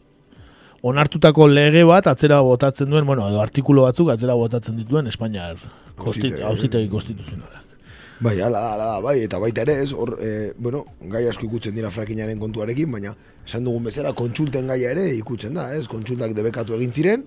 [0.85, 5.57] onartutako lege bat atzera botatzen duen, bueno, edo artikulu batzuk atzera botatzen dituen Espainiar
[5.97, 7.64] kosti- Auzitegi, auzitegi konstituzionalak.
[8.21, 11.91] Bai, ala, ala, bai, eta baita ere ez, hor, e, bueno, gai asko ikutzen dira
[11.91, 13.15] frakinaren kontuarekin, baina
[13.47, 17.25] esan dugun bezala kontsulten gaia ere ikutzen da, ez, kontsultak debekatu egin ziren,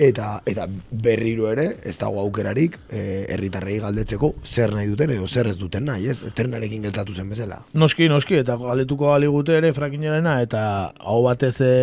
[0.00, 5.50] eta eta berriro ere, ez dago aukerarik, e, herritarrei galdetzeko zer nahi duten edo zer
[5.50, 7.60] ez duten nahi, ez, eternarekin geltatu zen bezala.
[7.74, 10.62] Noski, noski, eta galdetuko galigute ere frakinarena, eta
[10.96, 11.74] hau batez e,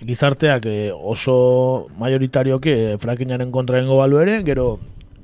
[0.00, 4.78] gizarteak e, oso majoritarioke frakinaren kontra gengo balu ere, gero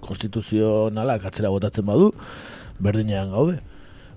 [0.07, 2.13] konstituzionalak atzera botatzen badu,
[2.83, 3.59] berdinean gaude.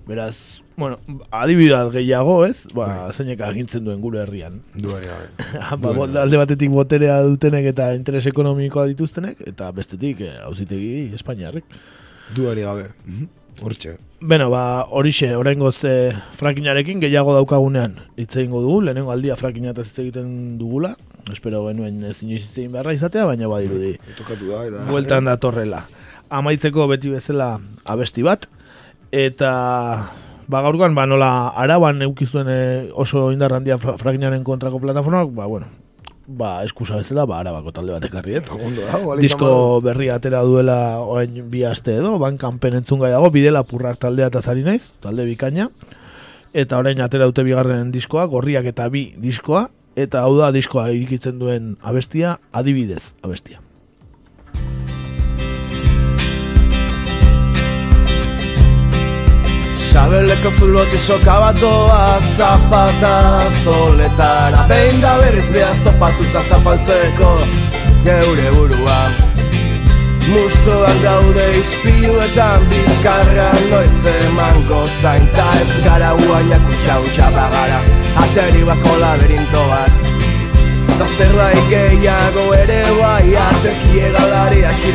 [0.08, 0.96] Beraz, bueno,
[1.30, 2.64] adibidaz gehiago, ez?
[2.74, 4.56] Ba, zeinek agintzen duen gure herrian.
[4.74, 5.28] Gabe.
[5.82, 11.64] ba, bo- alde batetik boterea dutenek eta interes ekonomikoa dituztenek, eta bestetik e, auzitegi Espainiarrek.
[12.34, 12.88] Duari gabe.
[13.06, 13.28] Mhm.
[13.60, 13.98] Hortxe.
[14.24, 15.94] Beno, ba, horixe, oraingoz e,
[16.38, 20.94] frakinarekin gehiago daukagunean hitz egingo dugu, lehenengo aldia frakina eta hitz egiten dugula,
[21.32, 24.86] espero genuen ez inoiz hitz egin beharra izatea, baina badirudi Tokatu da, eta...
[24.90, 25.84] bueltan datorrela.
[26.30, 28.46] Amaitzeko beti bezala abesti bat,
[29.10, 29.52] eta
[30.50, 32.62] ba, gaurkoan, ba, nola araban eukizuen e,
[32.94, 35.68] oso indar handia fra, frakinaren kontrako plataformak, ba, bueno,
[36.26, 38.50] ba, eskusa bezala, ba, arabako talde bat ekarri dut.
[38.78, 39.52] Da, balitza Disko
[39.84, 44.66] berri atera duela orain bi aste edo, bankanpen entzungai dago, bidela purrak taldea eta zari
[44.66, 45.68] naiz, talde bikaina.
[46.50, 51.38] Eta orain atera dute bigarren diskoa, gorriak eta bi diskoa, eta hau da diskoa ikitzen
[51.40, 53.60] duen abestia, adibidez abestia.
[59.90, 63.14] Sabeleko zuloti soka bat doa zapata
[63.64, 67.32] zoletara Behin da berriz behaz topatuta zapaltzeko
[68.06, 69.29] geure burua
[70.30, 77.80] Mustoak daude ispiluetan bizkarra noiz emango zain Ta ez gara guainak utxa utxa bagara
[78.24, 80.06] Ateri bako laberintoak
[80.94, 84.86] Eta zerbait gehiago ere bai Ateki egalariak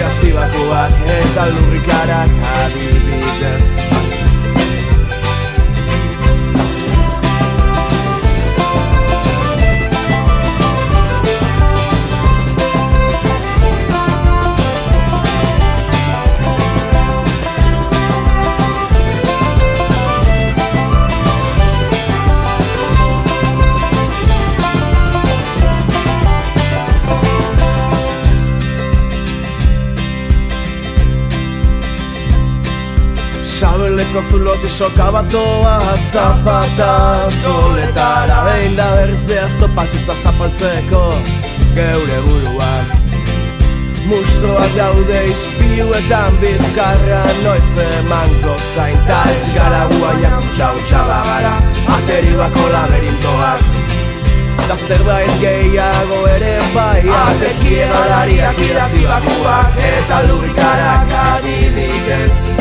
[34.76, 35.80] soka bat doa
[36.12, 41.04] zapata zoletara Behin da berriz behaz topatuta zapaltzeko
[41.78, 42.84] geure buruan.
[44.10, 51.56] Mustoak daude ispiluetan bizkarra noiz emango zain Ta ez gara guaiak utxa utxa bagara
[51.96, 53.60] Ateri bako laberintoak
[54.66, 62.55] Eta zerbait gehiago ere bai Ateki egalariak idatzi bakuak Eta lurrikarak adibidez Sabeleko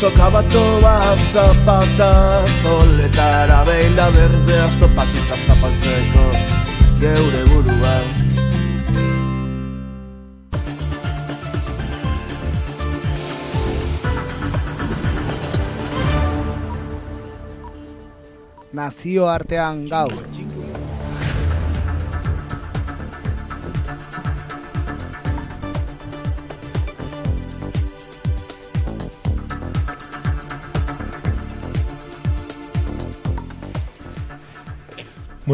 [0.00, 6.24] soka bat doa zapata zoletara Behin da berriz behaz topatuta zapaltzeko
[7.00, 8.06] geure buruan
[18.76, 20.35] nazioartean gaur.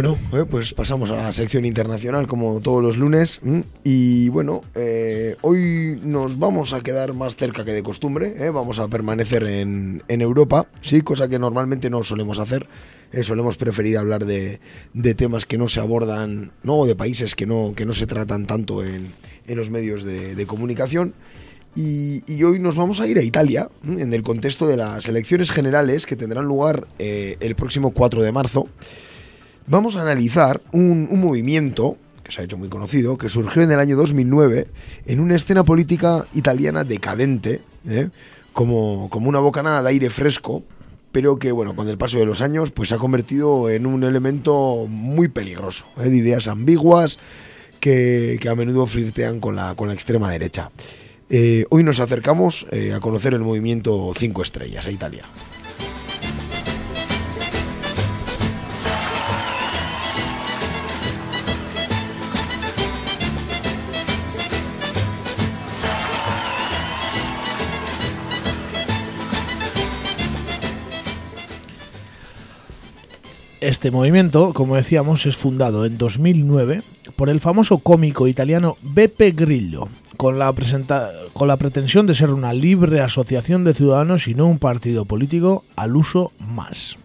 [0.03, 3.39] Bueno, eh, pues pasamos a la sección internacional como todos los lunes.
[3.85, 8.35] Y bueno, eh, hoy nos vamos a quedar más cerca que de costumbre.
[8.37, 8.51] ¿eh?
[8.51, 12.67] Vamos a permanecer en, Europa, sí, cosa que normalmente no solemos hacer.
[13.23, 14.59] Solemos preferir hablar de,
[15.15, 18.49] temas que no se abordan, no, o de países que no, que no se tratan
[18.49, 19.13] tanto en,
[19.47, 21.15] los medios de, comunicación.
[21.77, 25.53] Y, y hoy nos vamos a ir a Italia, en el contexto de las elecciones
[25.53, 28.67] generales que tendrán lugar el próximo 4 de marzo
[29.67, 33.81] vamos a analizar un, movimiento que se ha hecho muy conocido, que surgió en el
[33.81, 34.69] año 2009
[35.07, 38.09] en una escena política italiana decadente, ¿eh?
[38.53, 40.63] como, como una bocanada de aire fresco,
[41.11, 44.05] pero que, bueno, con el paso de los años, pues se ha convertido en un
[44.05, 46.09] elemento muy peligroso, ¿eh?
[46.09, 47.19] de ideas ambiguas
[47.81, 50.71] que, a menudo flirtean con la, con la extrema derecha.
[51.29, 55.25] Eh, hoy nos acercamos a conocer el movimiento 5 estrellas a Italia.
[73.63, 76.83] Este movimiento, como decíamos, es fundado en 2009
[77.15, 82.31] por el famoso cómico italiano Beppe Grillo, con la, presenta- con la pretensión de ser
[82.31, 86.99] una libre asociación de ciudadanos y no un partido político al uso más.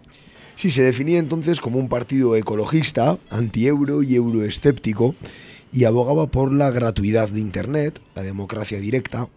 [0.55, 5.13] Sí, se definía entonces como un partido ecologista, anti-euro y euroescéptico,
[5.71, 9.27] y abogaba por la gratuidad de Internet, la democracia directa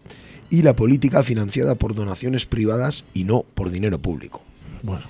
[0.49, 4.41] y la política financiada por donaciones privadas y no por dinero público.
[4.81, 5.03] Bueno,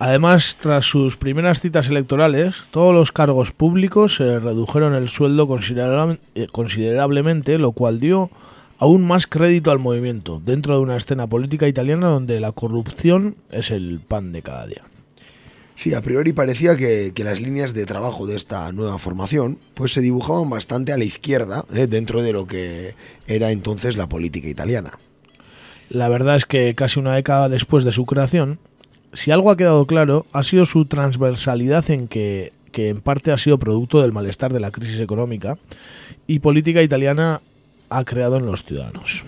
[0.00, 5.48] además, tras sus primeras citas electorales, todos los cargos públicos se redujeron el sueldo
[6.34, 8.30] eh, considerablemente, lo cual dio
[8.78, 13.70] aún más crédito al movimiento, dentro de una escena política italiana donde la corrupción es
[13.70, 14.82] el pan de cada día.
[15.76, 19.92] Sí, a priori parecía que, que las líneas de trabajo de esta nueva formación pues
[19.92, 22.94] se dibujaban bastante a la izquierda eh, dentro de lo que
[23.26, 24.98] era entonces la política italiana.
[25.90, 28.58] La verdad es que casi una década después de su creación,
[29.12, 33.38] si algo ha quedado claro, ha sido su transversalidad en que, que en parte ha
[33.38, 35.58] sido producto del malestar de la crisis económica
[36.26, 37.40] y política italiana
[37.88, 39.24] ha creado en los ciudadanos.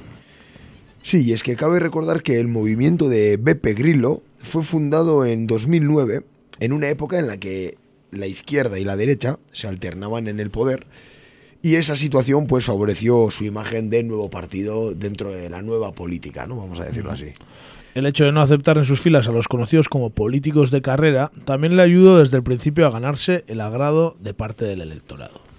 [1.03, 5.47] Sí, y es que cabe recordar que el movimiento de Beppe Grillo fue fundado en
[5.49, 6.25] 2009,
[6.61, 7.77] en una época en la que
[8.13, 10.87] la izquierda y la derecha se alternaban en el poder,
[11.61, 16.47] y esa situación pues favoreció su imagen de nuevo partido dentro de la nueva política,
[16.47, 16.57] ¿no?
[16.57, 17.33] Vamos a decirlo así.
[17.95, 21.31] El hecho de no aceptar en sus filas a los conocidos como políticos de carrera
[21.45, 25.52] también le ayudó desde el principio a ganarse el agrado de parte del electorado.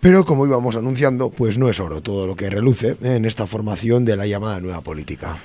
[0.00, 3.16] Pero como íbamos anunciando, pues no es oro todo lo que reluce ¿eh?
[3.16, 5.36] en esta formación de la llamada nueva política.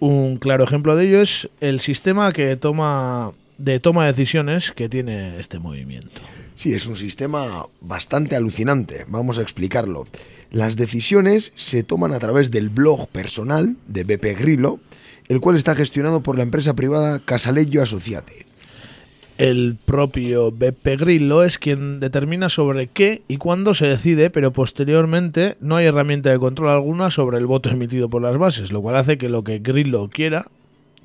[0.00, 4.88] Un claro ejemplo de ello es el sistema que toma de toma de decisiones que
[4.88, 6.20] tiene este movimiento.
[6.56, 10.08] Sí, es un sistema bastante alucinante, vamos a explicarlo.
[10.50, 14.80] Las decisiones se toman a través del blog personal de Beppe Grillo,
[15.28, 18.46] el cual está gestionado por la empresa privada Casaleggio Associate.
[19.38, 25.56] El propio Beppe Grillo es quien determina sobre qué y cuándo se decide, pero posteriormente
[25.60, 28.96] no hay herramienta de control alguna sobre el voto emitido por las bases, lo cual
[28.96, 30.46] hace que lo que Grillo quiera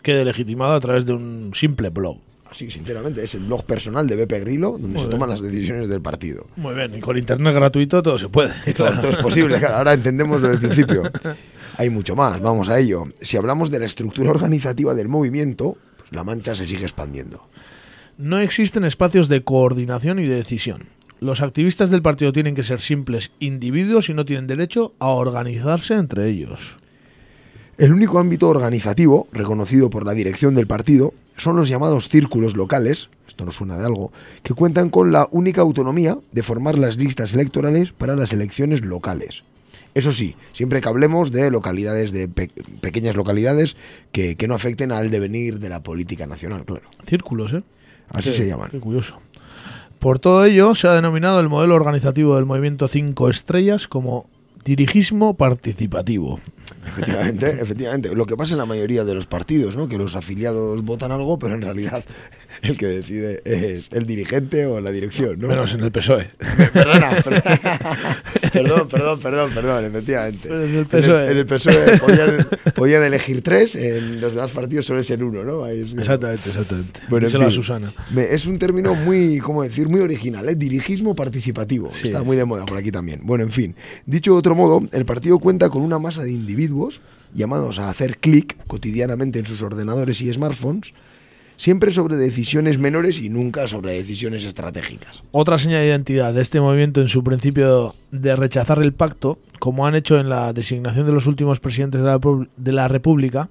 [0.03, 2.17] quede legitimado a través de un simple blog.
[2.49, 5.11] Así que, sinceramente, es el blog personal de Beppe Grillo donde Muy se bien.
[5.11, 6.47] toman las decisiones del partido.
[6.55, 8.53] Muy bien, y con internet gratuito todo se puede.
[8.73, 11.03] Todo, todo es posible, ahora entendemos lo del principio.
[11.77, 13.05] Hay mucho más, vamos a ello.
[13.21, 17.47] Si hablamos de la estructura organizativa del movimiento, pues la mancha se sigue expandiendo.
[18.17, 20.87] No existen espacios de coordinación y de decisión.
[21.19, 25.93] Los activistas del partido tienen que ser simples individuos y no tienen derecho a organizarse
[25.93, 26.77] entre ellos.
[27.77, 33.11] El único ámbito organizativo reconocido por la dirección del partido son los llamados círculos locales,
[33.27, 34.11] esto nos suena de algo,
[34.41, 39.43] que cuentan con la única autonomía de formar las listas electorales para las elecciones locales.
[39.93, 42.49] Eso sí, siempre que hablemos de localidades, de pe-
[42.81, 43.75] pequeñas localidades
[44.11, 46.83] que, que no afecten al devenir de la política nacional, claro.
[47.05, 47.61] Círculos, ¿eh?
[48.09, 48.69] Así Qué- se llaman.
[48.71, 49.17] Qué curioso.
[49.99, 54.29] Por todo ello, se ha denominado el modelo organizativo del movimiento 5 estrellas como
[54.63, 56.39] Dirigismo participativo.
[56.87, 58.15] Efectivamente, efectivamente.
[58.15, 59.87] Lo que pasa en la mayoría de los partidos, ¿no?
[59.87, 62.03] Que los afiliados votan algo, pero en realidad
[62.61, 65.47] el que decide es el dirigente o la dirección, ¿no?
[65.47, 66.29] Menos en el PSOE.
[66.73, 67.59] Perdona, perdona.
[68.53, 70.39] perdón, perdón, perdón, perdón, efectivamente.
[70.47, 71.23] Pero en el En PSOE.
[71.25, 75.43] el, en el PSOE podían, podían elegir tres, en los demás partidos suele ser uno,
[75.43, 75.65] ¿no?
[75.67, 76.99] Es- Exactamente, exactamente.
[77.09, 77.51] Bueno, en a fin.
[77.51, 77.93] Susana.
[78.29, 79.87] Es un término muy, ¿cómo decir?
[79.89, 80.55] Muy original, ¿eh?
[80.55, 81.89] Dirigismo participativo.
[81.93, 82.07] Sí.
[82.07, 83.21] Está muy de moda por aquí también.
[83.23, 83.75] Bueno, en fin.
[84.05, 86.56] Dicho de otro modo, el partido cuenta con una masa de individuos
[87.33, 90.93] llamados a hacer clic cotidianamente en sus ordenadores y smartphones,
[91.57, 95.23] siempre sobre decisiones menores y nunca sobre decisiones estratégicas.
[95.31, 99.85] Otra señal de identidad de este movimiento en su principio de rechazar el pacto, como
[99.87, 102.19] han hecho en la designación de los últimos presidentes de la,
[102.57, 103.49] de la República,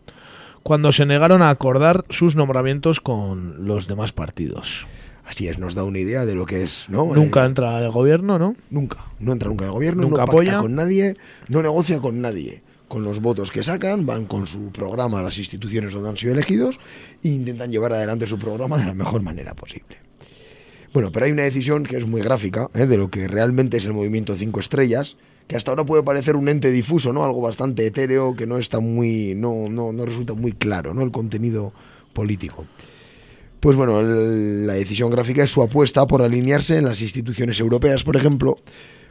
[0.63, 4.87] cuando se negaron a acordar sus nombramientos con los demás partidos.
[5.25, 7.13] Así es, nos da una idea de lo que es, ¿no?
[7.13, 8.55] Nunca Eh, entra el gobierno, ¿no?
[8.71, 8.99] Nunca.
[9.19, 10.59] No entra nunca el gobierno, Nunca no pacta apoya.
[10.59, 11.15] con nadie,
[11.49, 12.63] no negocia con nadie.
[12.89, 16.33] Con los votos que sacan, van con su programa a las instituciones donde han sido
[16.35, 16.79] elegidos
[17.23, 19.97] e intentan llevar adelante su programa de la mejor manera posible.
[20.95, 22.87] Bueno, pero hay una decisión que es muy gráfica ¿eh?
[22.87, 25.17] de lo que realmente es el movimiento Cinco Estrellas,
[25.49, 27.25] que hasta ahora puede parecer un ente difuso, ¿no?
[27.25, 31.03] Algo bastante etéreo que no está muy, no, no, no resulta muy claro, ¿no?
[31.03, 31.73] El contenido
[32.13, 32.67] político.
[33.61, 38.03] Pues bueno, el- la decisión gráfica es su apuesta por alinearse en las instituciones europeas,
[38.05, 38.57] por ejemplo,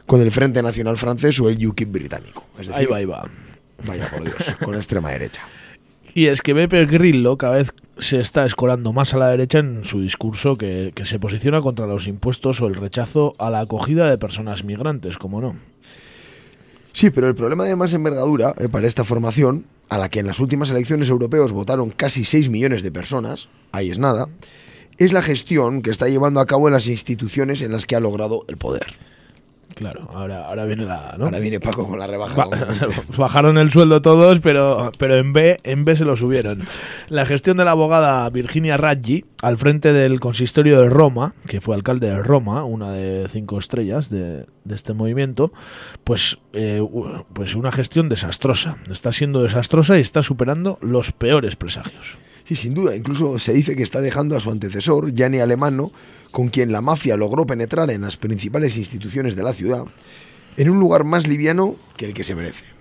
[0.06, 2.44] con el Frente Nacional francés o el UKIP británico.
[2.58, 3.30] Es decir, Ahí va, ahí va.
[3.84, 5.42] Vaya por Dios, con la extrema derecha.
[6.14, 9.84] Y es que Beppe Grillo cada vez se está escorando más a la derecha en
[9.84, 14.08] su discurso que, que se posiciona contra los impuestos o el rechazo a la acogida
[14.08, 15.56] de personas migrantes, como no.
[16.96, 20.26] Sí, pero el problema de más envergadura eh, para esta formación, a la que en
[20.26, 24.30] las últimas elecciones europeos votaron casi 6 millones de personas, ahí es nada,
[24.96, 28.00] es la gestión que está llevando a cabo en las instituciones en las que ha
[28.00, 28.94] logrado el poder.
[29.76, 31.16] Claro, ahora, ahora viene la...
[31.18, 31.26] ¿no?
[31.26, 32.34] Ahora viene Paco con la rebaja.
[32.46, 32.48] Ba-
[33.18, 36.62] Bajaron el sueldo todos, pero, pero en B en B se lo subieron.
[37.10, 41.74] La gestión de la abogada Virginia Raggi al frente del consistorio de Roma, que fue
[41.74, 45.52] alcalde de Roma, una de cinco estrellas de, de este movimiento,
[46.04, 46.82] pues, eh,
[47.34, 48.78] pues una gestión desastrosa.
[48.90, 52.18] Está siendo desastrosa y está superando los peores presagios.
[52.46, 52.94] Sí, sin duda.
[52.94, 55.90] Incluso se dice que está dejando a su antecesor, Gianni Alemano,
[56.30, 59.84] con quien la mafia logró penetrar en las principales instituciones de la ciudad,
[60.56, 62.75] en un lugar más liviano que el que se merece.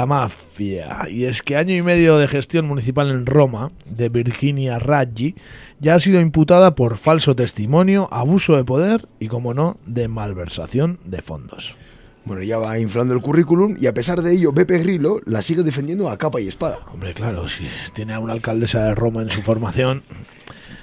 [0.00, 1.10] La mafia.
[1.10, 5.34] Y es que año y medio de gestión municipal en Roma, de Virginia Raggi,
[5.78, 11.00] ya ha sido imputada por falso testimonio, abuso de poder y, como no, de malversación
[11.04, 11.76] de fondos.
[12.24, 15.62] Bueno, ya va inflando el currículum y a pesar de ello, Beppe Grillo la sigue
[15.62, 16.78] defendiendo a capa y espada.
[16.90, 20.02] Hombre, claro, si tiene a una alcaldesa de Roma en su formación.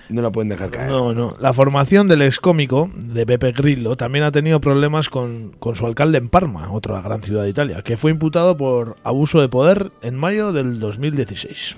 [0.09, 0.89] No la pueden dejar caer.
[0.89, 1.35] No, no.
[1.39, 5.85] La formación del ex cómico de Beppe Grillo también ha tenido problemas con, con su
[5.85, 9.91] alcalde en Parma, otra gran ciudad de Italia, que fue imputado por abuso de poder
[10.01, 11.75] en mayo del 2016.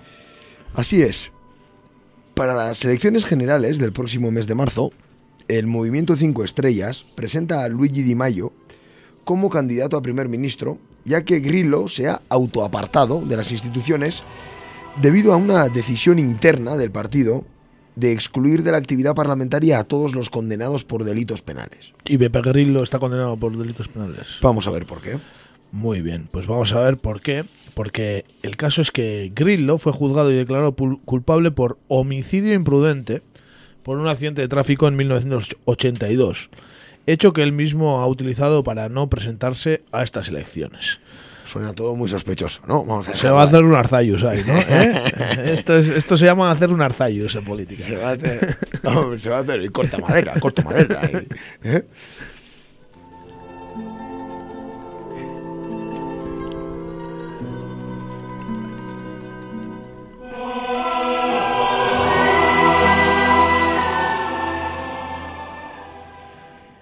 [0.75, 1.31] Así es.
[2.35, 4.91] Para las elecciones generales del próximo mes de marzo,
[5.47, 8.53] el Movimiento Cinco Estrellas presenta a Luigi Di Maio
[9.23, 14.21] como candidato a primer ministro, ya que Grillo se ha autoapartado de las instituciones
[15.01, 17.43] debido a una decisión interna del partido
[17.99, 21.93] de excluir de la actividad parlamentaria a todos los condenados por delitos penales.
[22.05, 24.39] Y Beppe Grillo está condenado por delitos penales.
[24.41, 25.17] Vamos a ver por qué.
[25.71, 27.43] Muy bien, pues vamos a ver por qué.
[27.73, 33.21] Porque el caso es que Grillo fue juzgado y declarado culpable por homicidio imprudente
[33.83, 36.49] por un accidente de tráfico en 1982,
[37.07, 40.99] hecho que él mismo ha utilizado para no presentarse a estas elecciones.
[41.49, 42.83] Suena todo muy sospechoso, ¿no?
[42.85, 44.53] Vamos a Se va a hacer un arzayus ahí, ¿no?
[44.69, 45.53] ¿Eh?
[45.57, 47.83] Esto, es- esto se llama hacer un arzayus en política.
[47.83, 50.99] Se va a hacer, hombre, se va a hacer y corta madera, corta madera.
[51.01, 51.27] ahí,
[51.63, 51.85] ¿eh?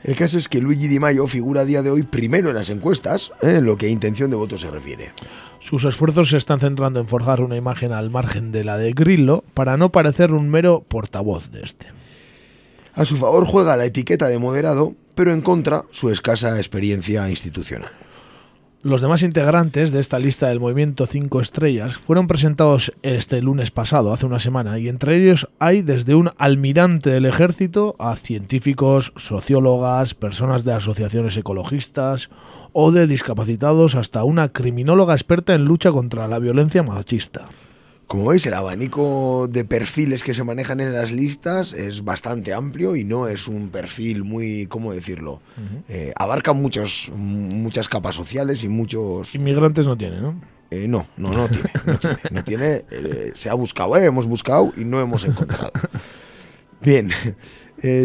[0.08, 2.70] El caso es que Luigi Di Maio figura a día de hoy primero en las
[2.70, 3.56] encuestas, ¿eh?
[3.58, 5.12] en lo que a intención de voto se refiere.
[5.60, 9.44] Sus esfuerzos se están centrando en forjar una imagen al margen de la de Grillo
[9.54, 11.88] para no parecer un mero portavoz de este.
[12.94, 17.92] A su favor juega la etiqueta de moderado, pero en contra su escasa experiencia institucional.
[18.88, 24.14] Los demás integrantes de esta lista del movimiento 5 estrellas fueron presentados este lunes pasado,
[24.14, 30.14] hace una semana, y entre ellos hay desde un almirante del ejército a científicos, sociólogas,
[30.14, 32.30] personas de asociaciones ecologistas
[32.72, 37.50] o de discapacitados hasta una criminóloga experta en lucha contra la violencia machista.
[38.08, 42.96] Como veis, el abanico de perfiles que se manejan en las listas es bastante amplio
[42.96, 45.42] y no es un perfil muy, ¿cómo decirlo?
[45.90, 49.36] Eh, abarca muchos, muchas capas sociales y muchos...
[49.36, 50.40] Inmigrantes no tiene, ¿no?
[50.72, 51.70] Eh, no, no, no tiene.
[51.86, 54.06] No tiene, no tiene, eh, se ha buscado, ¿eh?
[54.06, 55.72] hemos buscado y no hemos encontrado.
[56.82, 57.10] Bien,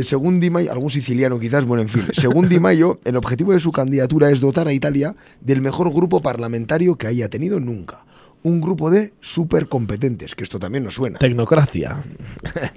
[0.03, 3.61] según Di Maio, algún siciliano quizás, bueno, en fin, según Di Maio, el objetivo de
[3.61, 8.05] su candidatura es dotar a Italia del mejor grupo parlamentario que haya tenido nunca.
[8.45, 11.19] Un grupo de supercompetentes, que esto también nos suena.
[11.19, 12.03] Tecnocracia.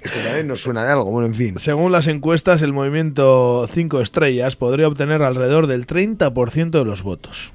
[0.02, 1.58] Esto también nos suena de algo, bueno, en fin.
[1.58, 7.52] Según las encuestas, el movimiento 5 estrellas podría obtener alrededor del 30% de los votos.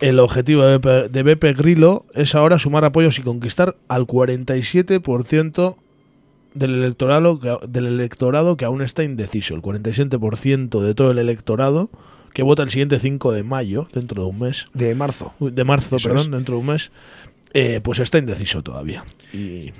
[0.00, 5.76] El objetivo de Beppe, de Beppe Grillo es ahora sumar apoyos y conquistar al 47%
[6.54, 9.54] del electorado, del electorado que aún está indeciso.
[9.54, 11.90] El 47% de todo el electorado
[12.32, 14.68] que vota el siguiente 5 de mayo, dentro de un mes.
[14.74, 15.34] De marzo.
[15.40, 16.30] De marzo, Eso perdón, es.
[16.32, 16.90] dentro de un mes.
[17.54, 19.04] eh, pues está indeciso todavía.
[19.32, 19.72] Y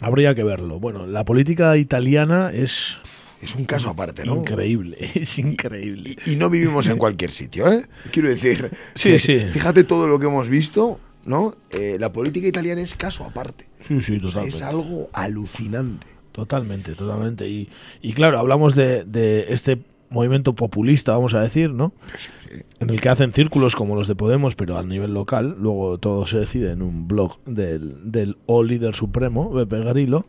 [0.00, 0.78] habría que verlo.
[0.80, 2.98] Bueno, la política italiana es
[3.42, 4.36] Es un caso aparte, ¿no?
[4.36, 4.96] increíble.
[5.14, 6.14] Es increíble.
[6.26, 7.86] Y, y no vivimos en cualquier sitio, ¿eh?
[8.12, 9.38] Quiero decir, Sí, sí.
[9.52, 11.54] fíjate todo lo que hemos visto, ¿no?
[11.70, 13.66] Eh, la política italiana es caso aparte.
[13.80, 14.56] Sí, sí, O sea, totalmente.
[14.56, 16.06] es algo alucinante.
[16.32, 17.48] Totalmente, totalmente.
[17.48, 17.68] Y,
[18.00, 19.78] y claro, hablamos de, de este
[20.10, 21.92] movimiento populista, vamos a decir, ¿no?
[22.80, 25.56] En el que hacen círculos como los de Podemos, pero a nivel local.
[25.60, 30.24] Luego todo se decide en un blog del, del O líder supremo, Beppe Grillo.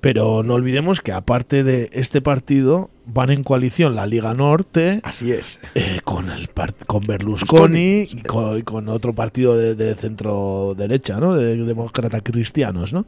[0.00, 5.32] Pero no olvidemos que aparte de este partido, van en coalición la Liga Norte, Así
[5.32, 5.60] es.
[5.74, 6.50] eh, con el
[6.86, 11.34] con Berlusconi y con, y con otro partido de, de centro derecha, ¿no?
[11.34, 13.06] De demócratas cristianos, ¿no?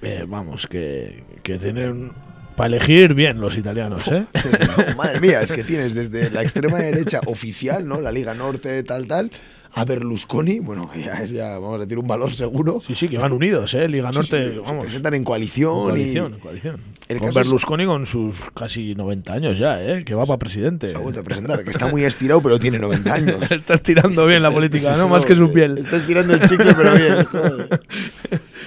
[0.00, 2.12] Eh, vamos, que, que tienen
[2.56, 4.24] para elegir bien los italianos, ¿eh?
[4.32, 8.00] Desde- madre mía, es que tienes desde la extrema derecha oficial, ¿no?
[8.00, 9.30] La Liga Norte, tal, tal,
[9.74, 12.80] a Berlusconi, bueno, ya es ya, vamos a decir, un valor seguro.
[12.86, 13.86] Sí, sí, que van unidos, ¿eh?
[13.88, 14.84] Liga Sí, sí, Norte, se vamos.
[14.84, 16.80] presentan en coalición, en coalición, y en coalición.
[17.08, 20.02] El Con es- Berlusconi con sus casi 90 años ya, ¿eh?
[20.04, 20.90] Que va para presidente.
[20.90, 23.36] se ha vuelto a presentar, que está muy estirado, pero tiene 90 años.
[23.50, 25.08] Estás tirando bien la política, ¿no?
[25.10, 25.78] Más que su piel.
[25.78, 27.26] Está estirando el chicle, pero bien.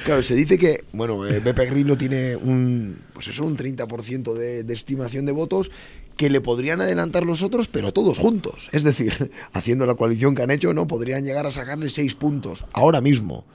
[0.03, 4.63] Claro, se dice que, bueno, eh, Beppe Grillo tiene un, pues eso, un 30% de,
[4.63, 5.71] de estimación de votos
[6.15, 8.69] que le podrían adelantar los otros, pero todos juntos.
[8.73, 10.87] Es decir, haciendo la coalición que han hecho, ¿no?
[10.87, 13.45] Podrían llegar a sacarle seis puntos, ahora mismo.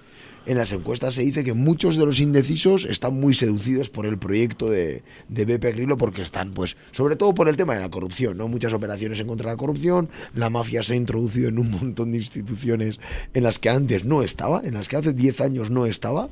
[0.46, 4.18] En las encuestas se dice que muchos de los indecisos están muy seducidos por el
[4.18, 7.90] proyecto de, de Beppe Grillo porque están, pues, sobre todo por el tema de la
[7.90, 8.46] corrupción, ¿no?
[8.48, 12.10] Muchas operaciones en contra de la corrupción, la mafia se ha introducido en un montón
[12.12, 13.00] de instituciones
[13.32, 16.28] en las que antes no estaba, en las que hace 10 años no estaba,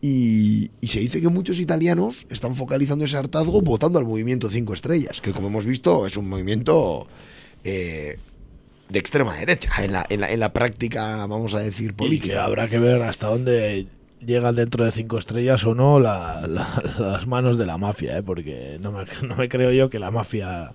[0.00, 5.22] y, se dice que muchos italianos están focalizando ese hartazgo votando al movimiento 5 estrellas,
[5.22, 7.06] que como hemos visto es un movimiento
[7.62, 8.18] eh,
[8.88, 11.94] de extrema derecha en la, en, la, en la práctica, vamos a decir, Y que
[11.94, 12.44] política.
[12.44, 13.86] habrá que ver hasta dónde
[14.24, 18.22] llegan dentro de cinco estrellas o no la- la- las manos de la mafia, ¿eh?
[18.22, 20.72] porque no me, no me creo yo que la mafia...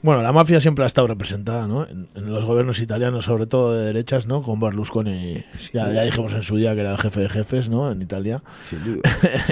[0.00, 1.84] Bueno, la mafia siempre ha estado representada, ¿no?
[1.84, 4.42] En, en los gobiernos italianos, sobre todo de derechas, ¿no?
[4.42, 7.90] Con Berlusconi, ya, ya dijimos en su día que era el jefe de jefes, ¿no?
[7.90, 8.40] En Italia.
[8.70, 9.00] Sin duda,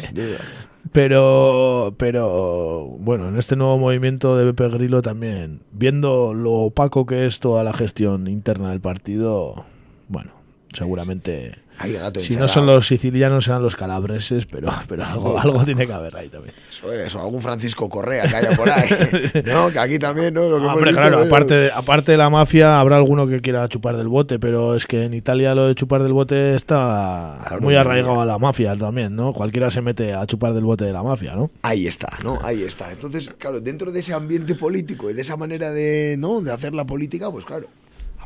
[0.01, 0.39] sin duda.
[0.93, 7.27] Pero, pero bueno, en este nuevo movimiento de Beppe Grillo también, viendo lo opaco que
[7.27, 9.65] es toda la gestión interna del partido,
[10.09, 10.33] bueno,
[10.73, 15.65] seguramente Hay gato si no son los sicilianos serán los calabreses, pero, pero algo, algo
[15.65, 16.55] tiene que haber ahí también.
[16.69, 18.89] Eso es, o algún Francisco Correa que haya por ahí.
[19.45, 19.71] ¿No?
[19.71, 20.49] Que aquí también, ¿no?
[20.49, 21.27] Lo que hemos Hombre, visto, claro, ¿no?
[21.27, 24.87] aparte de, aparte de la mafia, habrá alguno que quiera chupar del bote, pero es
[24.87, 28.77] que en Italia lo de chupar del bote está Claro, muy arraigado a la mafia
[28.77, 29.33] también, ¿no?
[29.33, 31.51] Cualquiera se mete a chupar del bote de la mafia, ¿no?
[31.63, 32.39] Ahí está, ¿no?
[32.43, 32.91] Ahí está.
[32.91, 36.41] Entonces, claro, dentro de ese ambiente político y de esa manera de, ¿no?
[36.41, 37.67] de hacer la política, pues claro,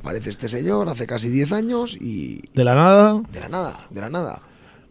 [0.01, 4.01] aparece este señor hace casi 10 años y De la nada, de la nada, de
[4.01, 4.43] la nada.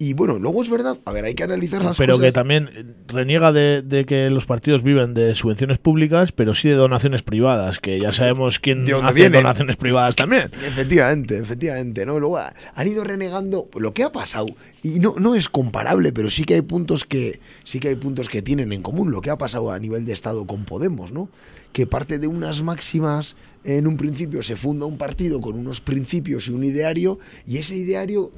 [0.02, 2.26] Y bueno, luego es verdad, a ver, hay que analizar las pero cosas.
[2.28, 6.70] que también eh, reniega de, de que los partidos viven de subvenciones públicas, pero sí
[6.70, 9.42] de donaciones privadas, que ya sabemos quién ¿De hace vienen?
[9.44, 10.44] donaciones privadas también.
[10.66, 12.18] Efectivamente, efectivamente, ¿no?
[12.18, 14.48] Luego ha- han ido renegando lo que ha pasado
[14.82, 18.30] y no, no es comparable, pero sí que hay puntos que sí que hay puntos
[18.30, 21.28] que tienen en común lo que ha pasado a nivel de Estado con Podemos, ¿no?
[21.74, 26.48] Que parte de unas máximas en un principio se funda un partido con unos principios
[26.48, 28.32] y un ideario y ese ideario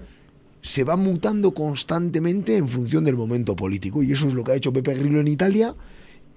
[0.61, 4.55] se va mutando constantemente en función del momento político y eso es lo que ha
[4.55, 5.75] hecho Pepe Grillo en Italia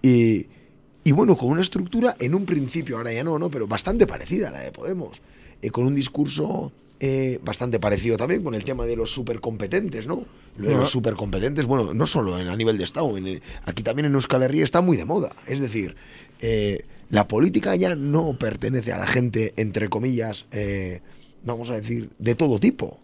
[0.02, 3.50] y, bueno, con una estructura en un principio, ahora ya no, ¿no?
[3.50, 5.22] Pero bastante parecida a la de Podemos.
[5.62, 6.72] eh, con un discurso
[7.06, 10.24] eh, bastante parecido también con el tema de los supercompetentes, ¿no?
[10.56, 13.82] Lo de los supercompetentes, bueno, no solo en, a nivel de Estado, en el- aquí
[13.82, 15.30] también en Euskal Herria está muy de moda.
[15.46, 15.96] Es decir,
[16.40, 21.00] eh, la política ya no pertenece a la gente, entre comillas, eh,
[21.44, 22.98] vamos a decir, de todo tipo.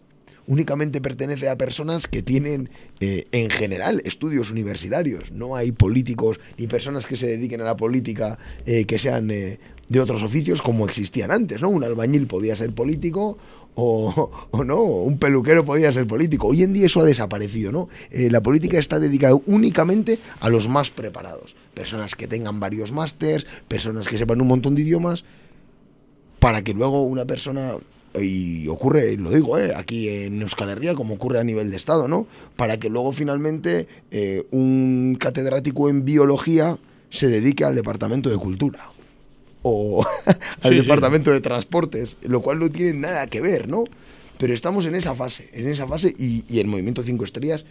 [0.47, 5.31] Únicamente pertenece a personas que tienen, eh, en general, estudios universitarios.
[5.31, 9.59] No hay políticos ni personas que se dediquen a la política eh, que sean eh,
[9.87, 11.69] de otros oficios como existían antes, ¿no?
[11.69, 13.37] Un albañil podía ser político
[13.75, 16.47] o, no, un peluquero podía ser político.
[16.47, 17.89] Hoy en día eso ha desaparecido, ¿no?
[18.11, 21.55] Eh, la política está dedicada únicamente a los más preparados.
[21.73, 25.23] Personas que tengan varios másters, personas que sepan un montón de idiomas,
[26.39, 27.73] para que luego una persona
[28.19, 32.09] y ocurre, lo digo, eh, aquí en Euskal Herria, como ocurre a nivel de Estado,
[32.09, 32.27] ¿no?
[32.57, 36.77] Para que luego finalmente eh, un catedrático en biología
[37.09, 38.89] se dedique al departamento de cultura
[39.63, 40.75] o al Sí, sí.
[40.75, 43.83] departamento de transportes, lo cual no tiene nada que ver, ¿no?
[44.37, 47.65] Pero estamos en esa fase, en esa fase y, y el movimiento 5 estrellas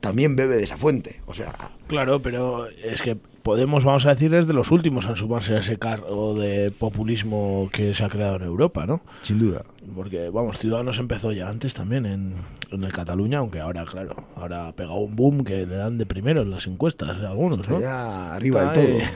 [0.00, 1.54] también bebe de esa fuente, o sea,
[1.86, 5.58] Claro, pero es que Podemos, vamos a decir, es de los últimos en sumarse a
[5.58, 9.02] ese cargo de populismo que se ha creado en Europa, ¿no?
[9.20, 9.64] sin duda.
[9.94, 12.32] Porque, vamos, Ciudadanos empezó ya antes también en,
[12.70, 16.06] en el Cataluña, aunque ahora, claro, ahora ha pegado un boom que le dan de
[16.06, 17.80] primero en las encuestas algunos, ¿no?
[17.82, 19.08] Ya arriba Está del todo.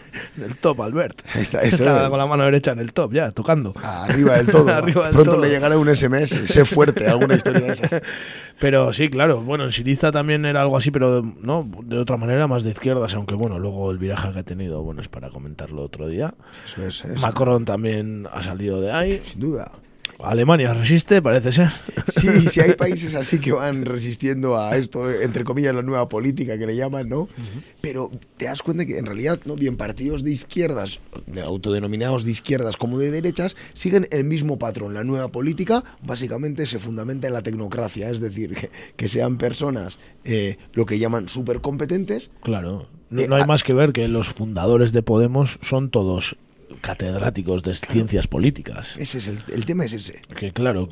[0.42, 1.22] el top, Albert.
[1.34, 2.08] Está, eso es.
[2.08, 3.74] con la mano derecha en el top, ya, tocando.
[3.82, 4.68] Arriba del todo.
[4.74, 5.40] Arriba del Pronto todo.
[5.42, 7.90] le llegará un SMS, sé fuerte, alguna historia de esas.
[8.58, 12.46] Pero sí, claro, bueno, en Siriza también era algo así, pero no de otra manera,
[12.46, 15.82] más de izquierdas, aunque bueno, luego el viraje que ha tenido, bueno, es para comentarlo
[15.82, 16.32] otro día.
[16.64, 17.20] Eso es, eso.
[17.20, 19.20] Macron también ha salido de ahí.
[19.22, 19.70] sin duda.
[20.22, 21.68] Alemania resiste, parece ser.
[22.08, 26.58] Sí, sí hay países así que van resistiendo a esto, entre comillas, la nueva política
[26.58, 27.28] que le llaman, ¿no?
[27.80, 29.54] Pero te das cuenta que en realidad, ¿no?
[29.56, 34.94] Bien partidos de izquierdas, de autodenominados de izquierdas como de derechas, siguen el mismo patrón.
[34.94, 39.98] La nueva política básicamente se fundamenta en la tecnocracia, es decir, que, que sean personas
[40.24, 42.30] eh, lo que llaman supercompetentes.
[42.42, 45.90] Claro, no, Eh, no hay a- más que ver que los fundadores de Podemos son
[45.90, 46.36] todos
[46.86, 48.96] catedráticos de ciencias políticas.
[48.96, 50.22] Ese es el, el tema es ese.
[50.38, 50.88] Que claro,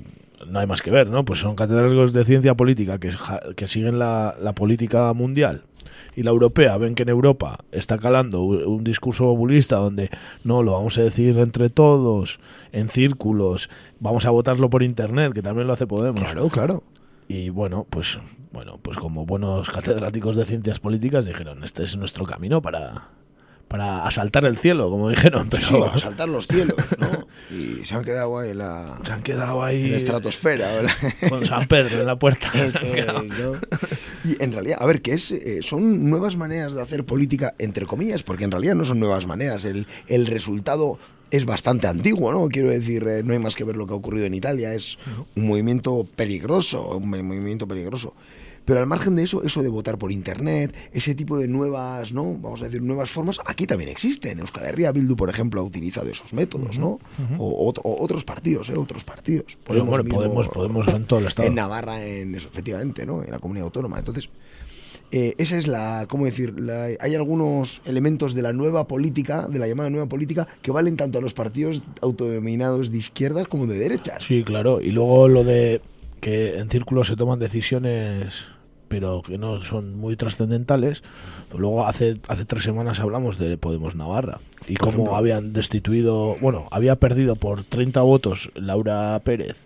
[0.49, 1.24] no hay más que ver, ¿no?
[1.24, 5.62] Pues son catedráticos de ciencia política que, siguen la, la política mundial
[6.16, 6.76] y la europea.
[6.78, 10.11] Ven que en Europa está calando un, un discurso populista donde
[10.42, 12.40] no, lo vamos a decir entre todos,
[12.72, 13.70] en círculos,
[14.01, 16.20] vamos a votarlo por internet, que también lo hace Podemos.
[16.20, 16.82] Claro, claro.
[17.28, 18.18] Y bueno, pues
[18.51, 23.11] bueno, pues como buenos catedráticos de ciencias políticas dijeron, este es nuestro camino para
[23.69, 27.27] para asaltar el cielo, como dijeron, pero Sí, a saltar los cielos, ¿no?
[27.51, 30.73] Y se han quedado ahí en la, se han quedado en ahí la estratosfera.
[30.75, 30.93] ¿verdad?
[31.29, 32.51] con San Pedro en la puerta.
[32.55, 33.55] Eso es, ¿no?
[34.25, 37.87] Y en realidad, a ver, que es, eh, son nuevas maneras de hacer política, entre
[37.87, 39.65] comillas, porque en realidad no son nuevas maneras.
[39.65, 40.99] El, el resultado
[41.31, 42.49] es bastante antiguo, ¿no?
[42.49, 44.73] Quiero decir, eh, no hay más que ver lo que ha ocurrido en Italia.
[44.73, 44.99] Es
[45.35, 48.15] un movimiento peligroso, un movimiento peligroso.
[48.65, 52.35] Pero al margen de eso, eso de votar por internet, ese tipo de nuevas, ¿no?
[52.41, 54.39] Vamos a decir, nuevas formas, aquí también existen.
[54.39, 56.99] Euskal Herria Bildu, por ejemplo, ha utilizado esos métodos, ¿no?
[57.39, 58.75] o, ot- o otros partidos, ¿eh?
[58.77, 59.59] Otros partidos.
[59.65, 61.47] Podemos bueno, mismo- podemos, podemos en todo el estado.
[61.49, 63.23] en Navarra, en eso, efectivamente, ¿no?
[63.23, 63.99] En la comunidad autónoma.
[63.99, 64.31] Entonces,
[65.12, 66.59] eh, esa es la, ¿cómo decir?
[66.59, 70.97] La- hay algunos elementos de la nueva política, de la llamada nueva política, que valen
[70.97, 74.25] tanto a los partidos autodenominados de izquierdas como de derechas.
[74.25, 74.81] Sí, claro.
[74.81, 75.83] Y luego lo de
[76.21, 78.47] que en círculos se toman decisiones
[78.95, 81.03] pero que no son muy trascendentales.
[81.53, 84.38] Luego hace hace tres semanas hablamos de Podemos Navarra
[84.68, 85.16] y Por cómo ejemplo.
[85.16, 89.57] habían destituido, bueno, había perdido por 30 votos Laura Pérez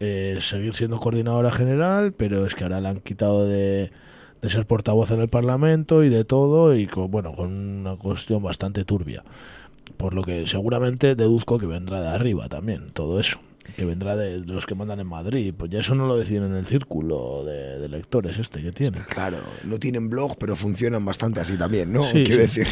[0.00, 3.92] eh, seguir siendo coordinadora general, pero es que ahora la han quitado de,
[4.42, 8.42] de ser portavoz en el Parlamento y de todo y con, bueno, con una cuestión
[8.42, 9.22] bastante turbia.
[9.96, 13.38] Por lo que seguramente deduzco que vendrá de arriba también todo eso.
[13.76, 15.54] Que vendrá de, los que mandan en Madrid.
[15.56, 18.98] Pues ya eso no lo deciden en el círculo de, de lectores este que tiene.
[19.08, 22.02] Claro, no tienen blog, pero funcionan bastante así también, ¿no?
[22.02, 22.60] Sí, Quiero sí.
[22.60, 22.66] decir,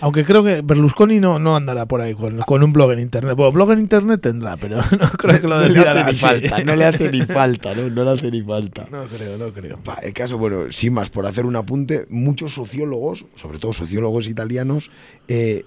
[0.00, 3.36] Aunque creo que Berlusconi no, no andará por ahí con, con un blog en internet.
[3.36, 6.64] Bueno, blog en internet tendrá, pero no creo que lo no le hace ni falta,
[6.64, 7.90] no le hace ni falta, ¿no?
[7.90, 8.86] No le hace ni falta.
[8.90, 9.78] No creo, no creo.
[9.82, 14.28] Pa, El caso, bueno, sin más, por hacer un apunte, muchos sociólogos, sobre todo sociólogos
[14.28, 14.90] italianos,
[15.28, 15.64] eh,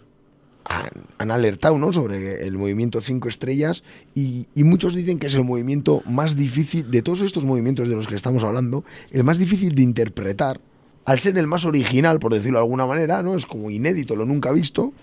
[0.68, 1.94] han, alertado ¿no?
[1.94, 3.84] sobre el movimiento Cinco Estrellas
[4.16, 7.96] y, y muchos dicen que es el movimiento más difícil, de todos estos movimientos de
[7.96, 10.60] los que estamos hablando, el más difícil de interpretar,
[11.06, 13.36] al ser el más original, por decirlo de alguna manera, ¿no?
[13.36, 14.94] Es como inédito, lo nunca visto,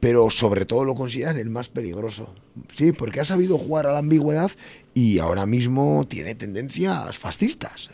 [0.00, 2.34] pero sobre todo lo consideran el más peligroso.
[2.76, 4.50] Sí, porque ha sabido jugar a la ambigüedad
[4.92, 7.90] y ahora mismo tiene tendencias fascistas,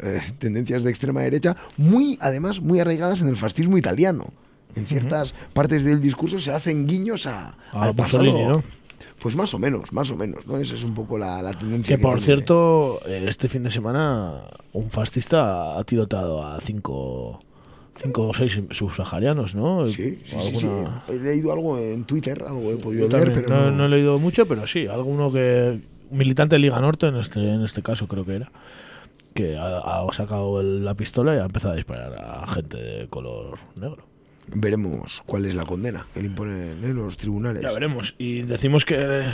[0.00, 4.32] eh, tendencias de extrema derecha, muy, además, muy arraigadas en el fascismo italiano.
[4.78, 8.24] En ciertas partes del discurso se hacen guiños a, A al pasado.
[8.24, 8.62] Mussolini, ¿no?
[9.20, 10.58] Pues más o menos, más o menos, ¿no?
[10.58, 11.96] Esa es un poco la, la tendencia.
[11.96, 12.26] Que por tiene.
[12.26, 17.40] cierto, eh, este fin de semana un fascista ha tirotado a cinco,
[18.00, 19.86] cinco o seis subsaharianos, ¿no?
[19.88, 20.18] Sí,
[21.08, 24.18] He leído algo en Twitter, algo he podido también pero no, no, no he leído
[24.20, 25.80] mucho, pero sí, alguno que.
[26.10, 28.52] un militante de Liga Norte, en este, en este caso creo que era,
[29.34, 33.08] que ha, ha sacado el- la pistola y ha empezado a disparar a gente de
[33.08, 34.04] color negro.
[34.54, 37.62] Veremos cuál es la condena que le imponen los tribunales.
[37.62, 38.14] Ya veremos.
[38.18, 39.24] Y decimos que,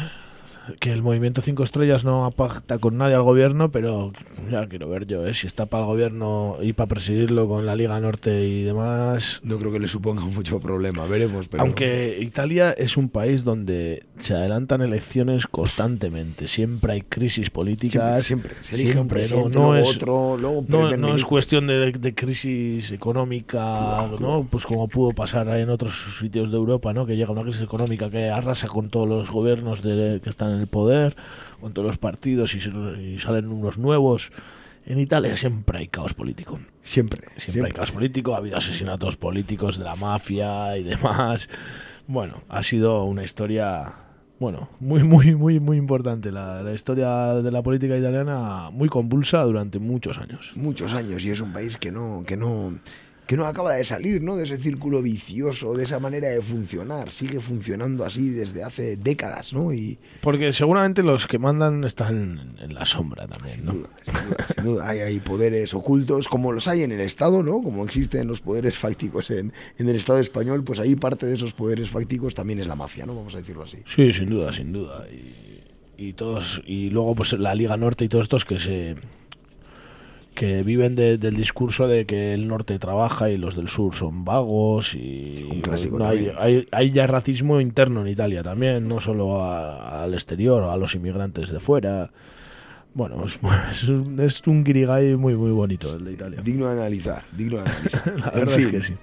[0.81, 4.12] que el movimiento Cinco Estrellas no pacta con nadie al gobierno, pero
[4.51, 5.35] ya quiero ver yo, ¿eh?
[5.35, 9.41] si está para el gobierno y para presidirlo con la Liga Norte y demás.
[9.43, 11.49] No creo que le suponga mucho problema, veremos.
[11.49, 18.25] Pero Aunque Italia es un país donde se adelantan elecciones constantemente, siempre hay crisis políticas.
[18.25, 18.67] siempre, siempre.
[18.67, 20.65] Se elige un siempre, presidente, no, no luego es, otro, luego
[20.97, 24.47] no, es cuestión de, de crisis económica, ¿no?
[24.51, 27.07] Pues como pudo pasar en otros sitios de Europa, ¿no?
[27.07, 30.61] Que llega una crisis económica que arrasa con todos los gobiernos de, que están en
[30.61, 31.16] el poder,
[31.61, 32.70] con todos los partidos y, se-
[33.02, 34.32] y salen unos nuevos.
[34.86, 36.59] En Italia siempre hay caos político.
[36.82, 41.48] Siempre, Siempre, hay caos político, ha habido asesinatos políticos de la mafia y demás.
[42.07, 43.94] Bueno, ha sido una historia,
[44.38, 46.30] bueno, muy, muy, muy, muy importante.
[46.30, 50.52] La, la historia de la política italiana muy convulsa durante muchos años.
[50.55, 52.78] muchos años y es un país que no que no
[53.27, 54.37] que no acaba de salir ¿no?
[54.37, 59.53] de ese círculo vicioso de esa manera de funcionar sigue funcionando así desde hace décadas
[59.53, 63.72] no y Porque seguramente los que mandan están en la sombra también, ¿no?
[63.72, 67.01] sin duda, sin duda, sin duda, hay, hay poderes ocultos como los hay en el
[67.01, 71.27] Estado no como existen los poderes fácticos en, en el Estado español pues ahí parte
[71.27, 74.31] de esos poderes fácticos también es la mafia no vamos a decirlo así Sí, sin
[74.31, 75.07] duda, sin duda.
[75.11, 75.62] Y,
[75.97, 78.97] y todos y luego pues la Liga Norte y todos estos que se
[80.35, 84.24] que viven de- del discurso de que el norte trabaja y los del sur son
[84.24, 89.01] vagos y Un clásico no, hay, hay, hay ya racismo interno en Italia también, no
[89.01, 92.11] solo a- al exterior, a los inmigrantes de fuera.
[92.95, 93.39] Bueno, es,
[93.72, 96.41] es un, es un guirigay muy muy bonito el de Italia.
[96.45, 98.95] digno de analizar digno de analizar La En verdad fin, es que sí.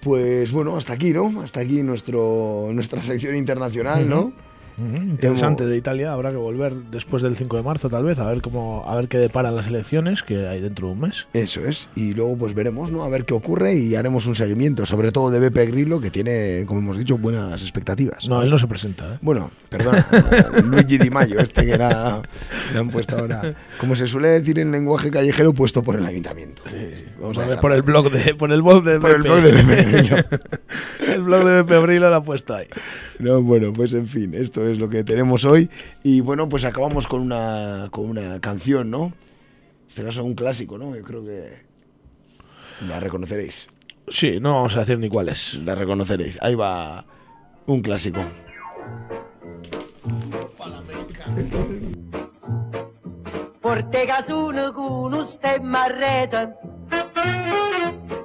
[0.00, 4.32] pues bueno hasta aquí no hasta aquí nuestro nuestra sección internacional no
[4.76, 8.18] Ujú, Interesante Hemos- de Italia, habrá que volver después del 5 de marzo tal vez,
[8.18, 11.28] a ver cómo a ver qué deparan las elecciones que hay dentro de un mes.
[11.32, 13.04] Eso es, y luego pues veremos, ¿no?
[13.04, 16.64] A ver qué ocurre y haremos un seguimiento, sobre todo de Beppe Grillo, que tiene,
[16.66, 18.28] como hemos dicho, buenas expectativas.
[18.28, 19.18] No, él no se presenta, ¿eh?
[19.22, 20.06] Bueno, perdona,
[20.64, 22.20] Luigi Di Maio, este que era,
[22.72, 26.62] le han puesto ahora, como se suele decir en lenguaje callejero, puesto por el ayuntamiento.
[27.20, 27.60] Vamos a Por, dejarlo.
[27.60, 29.28] por el blog de por el blog de Por el Pepe.
[29.28, 30.16] blog de Beppe Grillo.
[31.14, 32.66] el blog de Pepe Grillo lo ha puesto ahí.
[33.18, 35.70] No, bueno, pues en fin, esto es lo que tenemos hoy.
[36.02, 39.06] Y bueno, pues acabamos con una, con una canción, ¿no?
[39.06, 40.94] En este caso un clásico, ¿no?
[40.96, 41.52] Yo creo que
[42.88, 43.68] la reconoceréis.
[44.08, 45.54] Sí, no vamos a decir ni cuál es.
[45.64, 46.38] La reconoceréis.
[46.42, 47.04] Ahí va
[47.66, 48.20] un clásico.
[53.60, 56.48] Porte casune con un stemma a rete,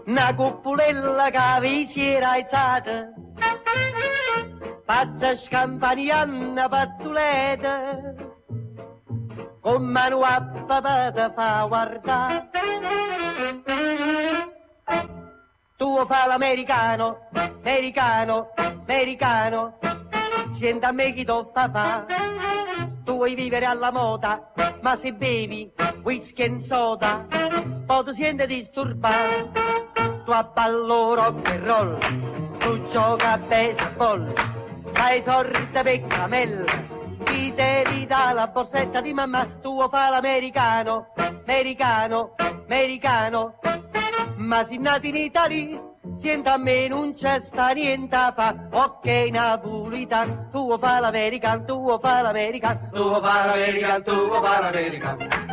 [0.06, 3.14] una cuppulella che vi si era alzata,
[4.86, 8.16] passa scampanianna pattuleta,
[9.62, 12.50] con mano a papà te fa guardare.
[15.78, 17.30] Tu fa l'americano,
[17.64, 19.78] americano, americano,
[20.54, 22.06] senta a me chi t'ho fa fa.
[22.06, 22.49] Tu
[23.20, 25.70] vuoi vivere alla moda, ma se bevi
[26.04, 27.28] whisky e soda,
[27.86, 29.52] poi ti senti disturbato.
[30.24, 31.98] Tu abballo rock and roll,
[32.60, 34.34] tu gioca a baseball,
[34.94, 36.64] fai sorte per camella,
[37.26, 43.60] te li dà la borsetta di mamma, tu fa l'americano, americano, americano,
[44.38, 45.89] ma si nati in Italia,
[46.20, 51.98] sienta a me non c'è sta niente a fa, ok napolitan, tu fa l'american, tu
[52.00, 55.49] fa l'american, tu fa l'american, tu fa l'american.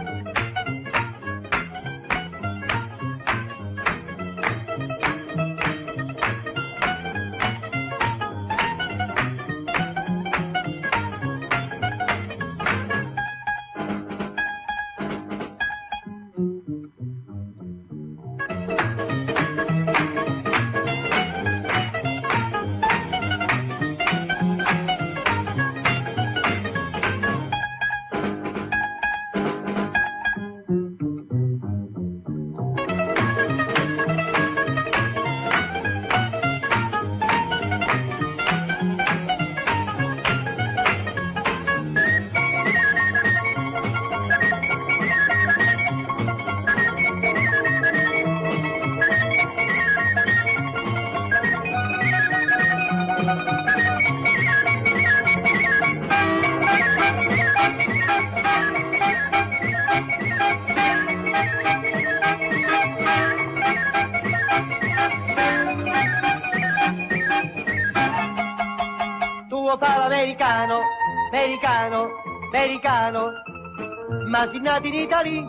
[74.47, 75.45] Ma si nati in Italia,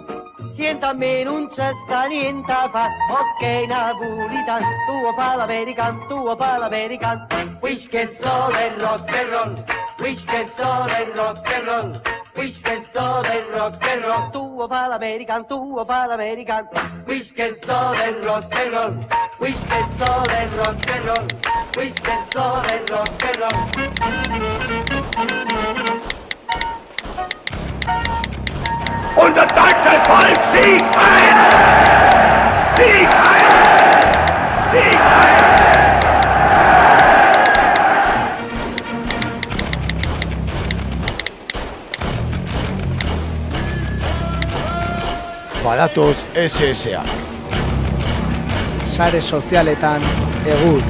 [0.56, 2.90] sienta a me non c'è sta niente a fa.
[3.12, 7.60] Ok, napolitan, tuo fa l'american, tuo fa l'american.
[7.62, 9.64] Wish che so del rock and roll,
[10.00, 12.02] wish che so del rock and roll.
[12.38, 16.68] Wish che so del rock and roll, tuo fa l'american, tuo fa l'american.
[17.06, 18.98] Wish che so del rock and roll,
[19.38, 21.28] wish che so del rock and roll,
[21.76, 23.68] wish che so del rock and roll.
[29.18, 31.38] Unser deutscher Volk siegt ein!
[32.78, 33.46] Siegt ein!
[34.72, 35.38] Siegt ein!
[45.64, 47.04] Badatoz SSA.
[48.86, 50.02] Sare sozialetan
[50.46, 50.84] egur.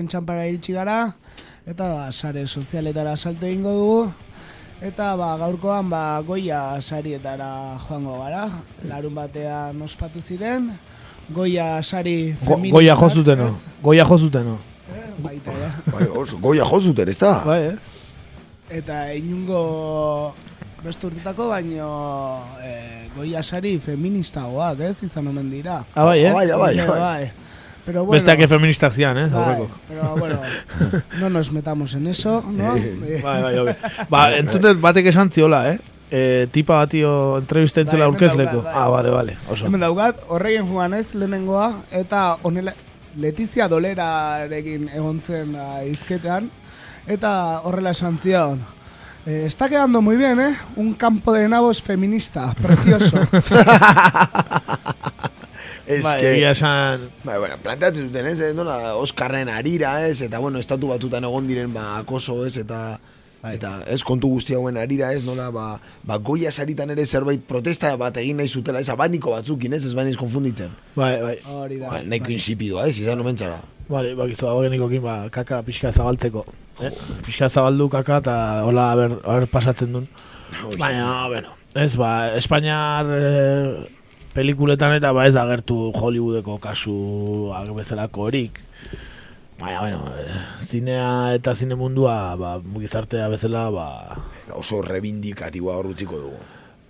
[0.00, 1.12] Azken txampara iritsi gara,
[1.68, 4.12] eta ba, sare sozialetara salto egingo dugu,
[4.80, 8.46] eta ba, gaurkoan ba, goia sarietara joango gara,
[8.88, 10.70] larun batean ospatu ziren,
[11.30, 12.72] goia sari Go, feministak.
[12.78, 13.48] goia jozuteno.
[13.48, 13.60] ez?
[13.82, 14.58] Goia jozuteno.
[15.20, 15.70] Baita, ja.
[15.92, 17.34] Bai, oso, goia jozuten, ez da?
[17.44, 17.76] Bai, eh?
[18.70, 20.32] Eta inungo
[20.82, 21.90] beste urtetako, baino
[22.64, 22.72] e,
[23.16, 25.82] goia sari feministagoak, ez, izan omen dira.
[25.94, 26.32] Ah, bai, eh?
[26.32, 26.98] Bai, bai, Bai, bai.
[27.04, 27.30] bai.
[27.90, 29.26] Pero bueno, Besteak feministak zian, eh?
[29.26, 30.38] bai, pero bueno,
[31.18, 32.76] no nos metamos en eso, ¿no?
[32.76, 33.74] Eh, Bai, bai, bai.
[34.08, 35.80] Ba, entzutet batek esan ziola, eh?
[36.10, 38.62] E, tipa batio entrevista entzela Bai, aurkezleko.
[38.62, 38.72] bai.
[38.76, 39.36] Ah, bale, bale.
[39.50, 39.66] Oso.
[39.66, 42.76] Hemen daukat, horregin joan ez lehenengoa, eta honela,
[43.18, 46.46] Letizia Dolerarekin egon zen ah, hizketan,
[47.10, 47.32] eta
[47.66, 48.62] horrela esan zion,
[49.26, 50.54] eh, está quedando muy bien, ¿eh?
[50.76, 53.18] Un campo de nabos feminista, precioso.
[55.90, 56.34] Ez Bai, que...
[56.36, 57.02] egia esan...
[57.24, 61.48] Bai, bueno, planteatzen zuten, ez, eh, nola, Oskarren arira, ez, eta, bueno, estatu batutan egon
[61.50, 63.00] diren, ba, akoso, ez, eta,
[63.50, 65.64] eta, ez, kontu guzti hauen arira, ez, nola, ba,
[66.06, 69.92] ba, goia saritan ere zerbait protesta bat egin nahi zutela, ez, abaniko batzukin, ez, ez
[69.98, 70.78] bainiz konfunditzen.
[70.94, 71.36] Bai, bai.
[71.50, 71.90] Hori da.
[71.96, 73.58] Ba, nahiko insipidoa, ez, izan omentzara.
[73.90, 76.46] Bale, bakizu, hau genikokin, ba, kaka pixka zabaltzeko.
[76.86, 76.94] Eh?
[77.26, 80.06] Pixka zabaldu kaka, eta hola, aber, aber pasatzen duen.
[80.78, 83.88] Baina, bueno, ez, ba, Espainiar eh,
[84.34, 88.60] pelikuletan eta ba ez da agertu Hollywoodeko kasu bezalako horik.
[89.60, 94.16] Baina, bueno, eh, zinea eta zine mundua, ba, gizartea bezala, ba,
[94.56, 96.38] Oso rebindikatiboa hor utziko dugu.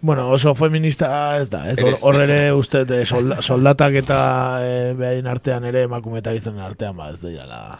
[0.00, 1.78] Bueno, oso feminista ez da, ez?
[1.82, 2.02] Hor, Ez.
[2.02, 4.20] hor ere uste eh, solda, soldatak eta
[4.64, 7.78] e, behaien artean ere emakume eta gizonen artean ba ez dira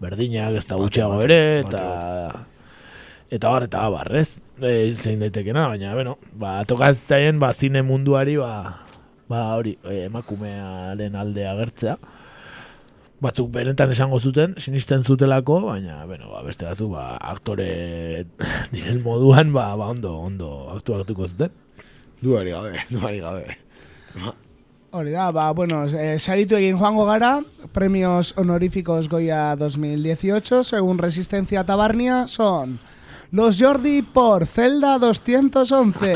[0.00, 1.84] berdinak ez da gutxiago ere eta
[3.30, 4.42] eta bar eta abar, ez?
[4.60, 8.83] E, zein daitekena, baina bueno, ba tokatzaien ba zine munduari ba
[9.28, 11.96] ba hori e, emakumearen alde agertzea.
[13.24, 18.26] Batzuk benetan esango zuten, sinisten zutelako, baina, bueno, ba, beste batzu, ba, aktore
[18.74, 21.54] diren moduan, ba, ba, ondo, ondo aktuatuko zuten.
[22.24, 23.56] Duari gabe, duari gabe.
[24.94, 27.38] Hori da, ba, bueno, eh, saritu egin joango gara,
[27.72, 32.78] premios honoríficos Goya 2018, según Resistencia Tabarnia, son
[33.34, 36.14] Los Jordi por Celda 211,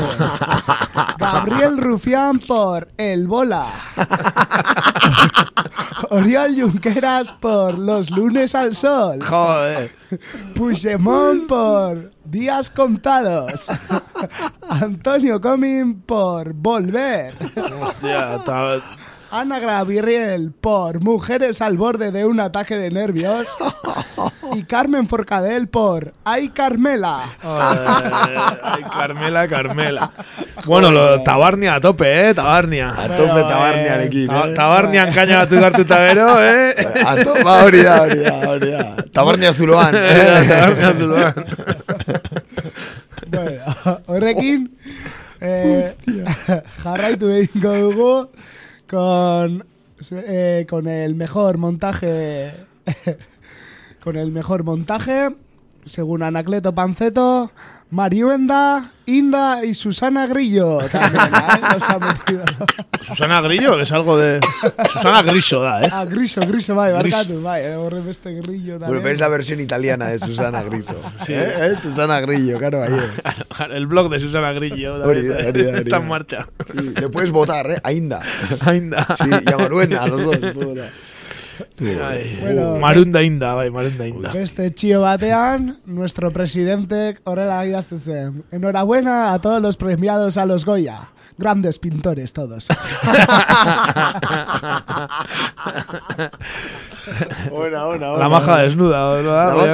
[1.17, 3.67] Gabriel Rufián por El Bola,
[6.11, 9.91] Oriol Junqueras por Los Lunes al Sol, Joder.
[10.55, 13.67] Puigdemont por Días Contados,
[14.69, 17.35] Antonio Comín por Volver,
[17.81, 18.81] Hostia, eta
[19.31, 23.57] Ana Gabriel por Mujeres al borde de un ataque de nervios.
[24.55, 27.23] y Carmen Forcadell por Ay Carmela.
[27.43, 30.11] Ay, Carmela, Carmela.
[30.65, 32.89] Bueno, lo, tabarnia a tope, eh, tabarnia.
[32.89, 34.53] A tope tabarniarekin, Ta- eh?
[34.53, 36.75] Tabarnian kaina batzuk hartuta gero, eh.
[37.05, 38.95] A tope, ba, hori da, hori da, hori da.
[39.11, 39.95] Tabarnia zuloan.
[39.97, 40.45] eh?
[40.47, 41.33] Tabarnia zuloan.
[43.29, 44.69] Bueno, horrekin
[45.41, 45.95] eh,
[46.83, 48.29] jarraitu egingo dugu
[48.89, 49.63] con,
[50.11, 52.53] eh, con el mejor montaje
[54.03, 55.29] con el mejor montaje
[55.85, 57.51] según Anacleto Panceto
[57.91, 61.59] Mariuenda, Inda y Susana Grillo también, ¿eh?
[61.73, 62.43] Nos ha metido.
[63.01, 64.39] Susana Grillo, que es algo de...
[64.93, 65.89] Susana Griso da, eh.
[65.91, 67.17] Ah, Griso, Griso, bai, Griso.
[67.17, 69.01] barkatu, bai, horre beste Grillo Bueno, también.
[69.01, 70.93] pero es la versión italiana de Susana Griso.
[71.27, 71.53] ¿Eh?
[71.61, 71.75] ¿Eh?
[71.81, 72.91] Susana Grillo, claro, ahí.
[73.71, 76.47] El blog de Susana Grillo Hori da, también hori da, hori está en marcha.
[76.71, 77.81] Sí, le puedes votar, ¿eh?
[77.83, 78.21] Ainda.
[78.67, 79.07] Ainda.
[79.17, 80.39] Sí, y a Maruenda, a los dos.
[81.81, 84.31] Ay, Bueno, Marunda Inda, bai, Marunda Inda.
[84.33, 88.43] Beste txio batean, nuestro presidente horrela zen.
[88.51, 91.09] Enhorabuena a todos los premiados a los Goya.
[91.37, 92.67] Grandes pintores todos.
[97.51, 98.17] Ona, ona, ona.
[98.17, 99.55] La maja desnuda, ¿verdad?
[99.55, 99.65] La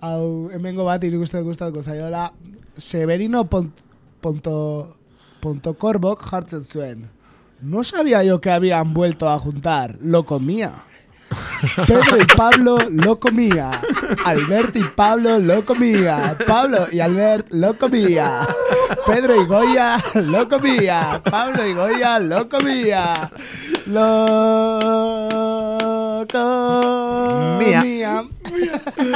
[0.03, 2.33] hau, hemengo bat irikusten gustatuko zaiola,
[2.77, 3.81] Severino pont,
[4.21, 4.97] ponto,
[6.19, 7.11] jartzen zuen.
[7.61, 9.97] No sabía yo que habían vuelto a juntar.
[10.01, 10.85] Lo comía.
[11.87, 13.71] Pedro y Pablo lo comía.
[14.25, 16.37] Albert y Pablo lo comía.
[16.47, 18.49] Pablo y Albert lo comía.
[19.07, 21.23] Pedro y Goya lo comía.
[21.23, 23.31] Pablo y Goya lo comía.
[23.87, 24.81] Lo
[26.27, 28.25] comía.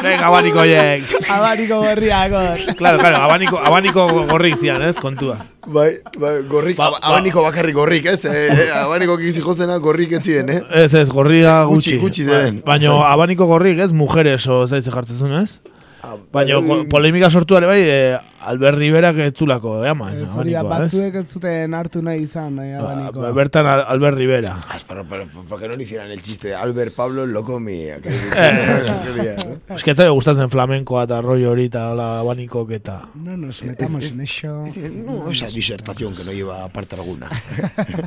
[0.02, 1.04] Venga, abaniko horiek.
[1.30, 2.58] Abaniko gorriakor.
[2.76, 5.36] Claro, claro, abaniko, abaniko gorrik zian, ez, kontua.
[5.66, 8.24] Bai, bai, gorrik, Ba- ba, abaniko bakarrik gorrik, ez?
[8.24, 10.60] Eh, eh, abaniko kizi jozena gorrik ez ziren, eh?
[10.84, 11.96] Ez, ez, gorria gutxi.
[11.96, 12.62] Gutxi, gutxi ziren.
[12.66, 15.58] Baina abaniko gorrik, ez, mujeres o zaitze jartzen zuen, ez?
[16.04, 20.12] Ah, Baina bai, ko- polemika sortu ere bai, eh, Albert Rivera que etzulako, eh, ama,
[20.12, 20.66] Ez hori da, ez?
[20.68, 23.30] batzuek ez zuten hartu nahi izan, nahi abanikoa.
[23.32, 24.58] Bertan Al- Albert Rivera.
[24.68, 28.00] Ah, pero, pero, ¿por qué no le hicieran el chiste de Albert Pablo lo comía?
[28.00, 29.58] Que- Eh.
[29.74, 33.02] Es que te gustatzen flamenkoa eta rollo hori eta hola abanikok eta...
[33.14, 34.64] No nos metamos en eso.
[35.06, 37.28] No, esa disertación que no lleva parte alguna.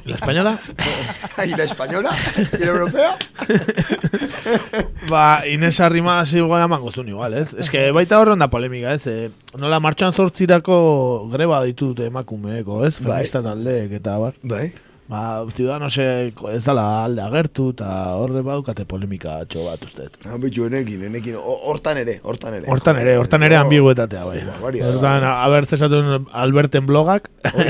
[0.05, 0.59] ¿La española?
[1.45, 2.11] ¿Y la española?
[2.53, 3.17] ¿Y la europea?
[5.09, 7.53] Ba, Inés Arrimadas igual emango zuen igual, ez?
[7.53, 9.05] Ez que baita horren da polemika, ez?
[9.07, 12.97] Eh, nola martxan zortzirako greba ditut emakumeeko, ez?
[12.99, 13.23] Bai.
[13.23, 14.35] Feminista taldeek eta bar.
[14.43, 14.67] Bai.
[15.07, 17.87] Ba, Ciudadanosek ez dala alde agertu eta
[18.19, 20.09] horre badukate polemika txo bat uste.
[20.27, 21.37] Ah, bitu, enekin, enekin.
[21.39, 22.67] Hortan ere, hortan ere.
[22.67, 23.61] Hortan ere, hortan ere No.
[23.63, 24.41] ambiguetatea, bai.
[24.59, 27.69] Hortan, a ber, zesatuen Alberten blogak, bai,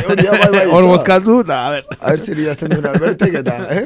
[0.58, 1.86] bai, hor bozkatu, eta, a ber.
[2.02, 3.86] A ver si idazten duen Albertek eta, eh?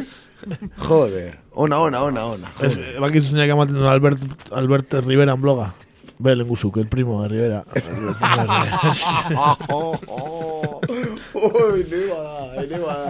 [0.88, 1.36] Joder.
[1.51, 2.55] Ona, ona, ona, ona.
[2.61, 2.95] Joder.
[3.03, 4.24] bakizu zeinak ematen duen Albert,
[4.55, 5.74] Albert Riveran bloga.
[6.22, 7.63] Belen guzuk, el primo de Rivera.
[11.34, 11.86] Uy.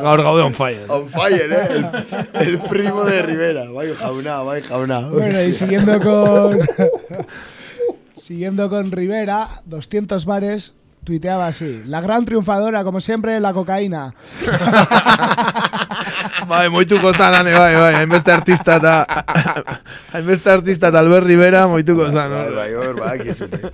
[0.01, 0.86] Gaur gaude on fire.
[0.88, 1.91] On fire, eh?
[2.34, 3.70] El, el primo de Rivera.
[3.72, 5.01] Bai, jauna, bai, jauna.
[5.09, 6.57] Bueno, y siguiendo con.
[8.16, 11.82] siguiendo con Rivera, 200 bares, tuiteaba así.
[11.86, 14.14] La gran triunfadora, como siempre, la cocaína.
[16.51, 18.95] Bai, moituko zan, ane, bai, bai, hainbeste artista eta...
[20.13, 22.34] hainbeste artista eta Albert Rivera moituko zan.
[22.34, 23.72] Bai, bai, hor, bai, kizute.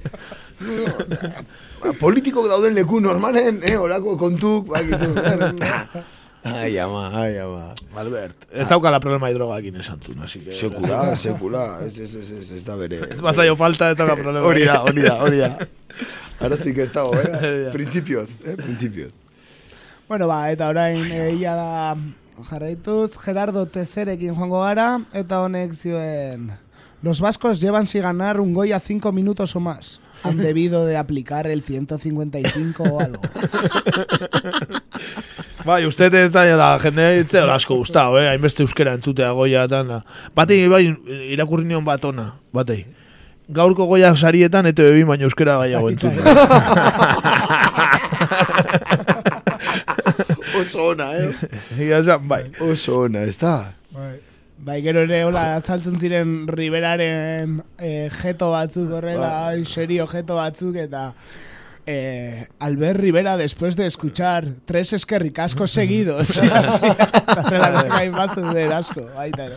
[2.02, 6.06] Politikok dauden leku normalen, eh, olako kontuk, bai, kizute.
[6.48, 7.74] Ai, ama, ai, ama.
[7.98, 10.54] Albert, ez daukala problema hidrogakin esan zuen, así que...
[10.56, 13.02] Sekula, sekula, ez, ez, ez, ez, ez da bere.
[13.18, 14.46] Ez bazaio falta, ez dauka problema.
[14.48, 15.52] Hori da, hori da, hori da.
[16.40, 17.70] Ahora sí que ez dago, eh?
[17.74, 18.56] Principios, eh?
[18.56, 19.14] Principios.
[20.08, 21.98] Bueno, ba, eta orain egia da
[22.44, 26.52] jarraituz, Gerardo Tezerekin joango gara, eta honek zioen...
[27.04, 30.02] Los vascos llevan sin ganar un Goya cinco minutos o más.
[30.24, 33.22] Han debido de aplicar el 155 o algo.
[35.66, 38.30] Bai, uste ez da la jende itze asko gustado, eh?
[38.30, 39.84] Hainbeste euskera entzutea goia eta.
[40.34, 40.96] Batei, bai,
[41.28, 42.86] irakurri nion bat ona, batei.
[43.52, 46.24] Gaurko goia sarietan, ete bebi baino euskera gaiago entzutea.
[50.68, 51.50] Oso ona, eh?
[51.80, 52.44] Egia esan, bai.
[52.64, 53.72] Oso ona, ez da?
[54.58, 59.60] Bai, gero ere, hola, atzaltzen ziren Riberaren eh, jeto batzuk horrela, Bai.
[59.62, 61.12] ai, serio jeto batzuk, eta
[61.90, 66.38] eh, Albert Rivera después de escuchar tres eskerrikascos seguidos.
[69.16, 69.56] Baita ere.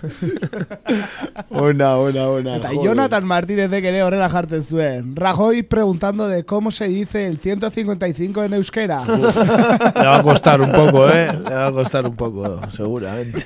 [1.51, 2.57] Ona, ona, ona.
[2.57, 2.71] Eta.
[2.73, 5.17] Jonathan Martínezek ere horrela jartzen zuen.
[5.17, 9.05] Rajoy preguntando de cómo se dice el 155 en euskera.
[9.05, 11.33] Le va a costar un poco, ¿eh?
[11.33, 13.45] Le va a costar un poco, seguramente.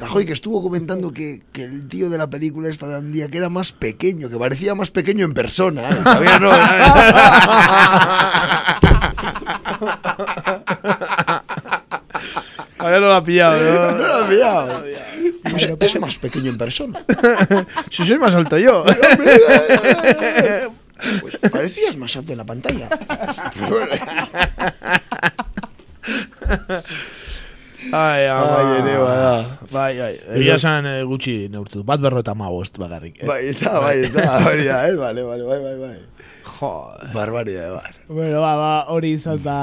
[0.00, 3.38] Rajoy que estuvo comentando que, que el tío de la película esta de Andía que
[3.38, 5.82] era más pequeño, que parecía más pequeño en persona.
[5.90, 5.94] ¿eh?
[6.02, 6.50] Todavía no.
[12.78, 14.06] Todavía no lo ha pillado, no ¿no?
[14.06, 14.84] lo has pillado.
[15.56, 17.04] Es, es más pequeño en persona.
[17.90, 18.84] Si soy más alto yo.
[21.20, 22.88] Pues parecías más alto en la pantalla.
[27.90, 28.58] Ai, ama.
[28.58, 29.32] Ai, ere bada.
[29.72, 30.12] Bai, bai.
[30.38, 31.82] Egia esan eh, gutxi neurtu.
[31.84, 33.18] Bat berro eta mabost bakarrik.
[33.22, 33.26] eh.
[33.26, 34.38] Bai, está, bai, está.
[34.46, 34.94] Hori da, eh?
[34.96, 35.96] Vale, vale, bai, bai, bai.
[36.52, 37.10] Joder.
[37.14, 37.92] Barbaridad, bai.
[38.08, 39.56] bueno, ba, ba, hori izan da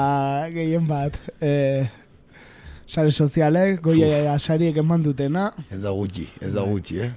[0.52, 1.16] gehien bat.
[1.40, 1.88] Eh,
[2.86, 5.50] sare sozialek, goia sariek eman dutena.
[5.70, 7.10] Ez da gutxi, ez da gutxi, eh?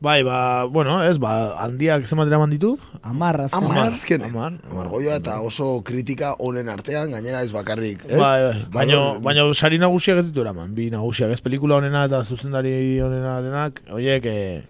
[0.00, 2.76] Bai, ba, bueno, ez, ba, handiak zenbat eraman ditu?
[3.02, 3.64] Amarra, azken.
[3.66, 4.22] Amar, azken.
[4.28, 4.52] Amar.
[4.70, 8.14] Amargoia eta oso kritika honen artean, gainera ez bakarrik, ez?
[8.16, 8.62] Bai, bai.
[8.76, 10.70] Baina, Alor- baina sari nagusiak ez ditu eraman.
[10.76, 14.62] Bi nagusiak, ez pelikula honena eta zuzendari honenarenak, oiek, eh,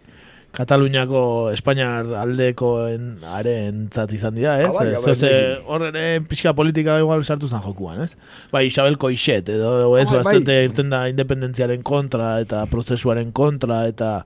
[0.58, 4.70] Kataluniako Espainiar aldekoen arentzat izan dira, ez?
[4.70, 8.14] Ah, bai, bai, eh, hor ere pixka politika igual sartu zan jokuan, ez?
[8.50, 10.22] Bai, Isabel Coixet, edo ez, Ah, bai.
[10.24, 14.24] bastante irten da independentziaren kontra eta prozesuaren kontra eta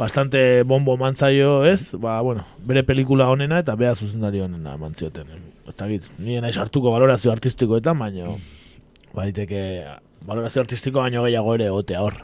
[0.00, 1.92] bastante bombo mantzaio, ez?
[2.00, 5.28] Ba, bueno, bere pelikula honena eta bea zuzendari honena mantzioten.
[5.68, 8.32] Eta git, nire nahi sartuko valorazio artistikoetan, baina
[9.12, 9.60] baiteke
[10.24, 12.16] valorazio artistiko baino gehiago ere otea hor.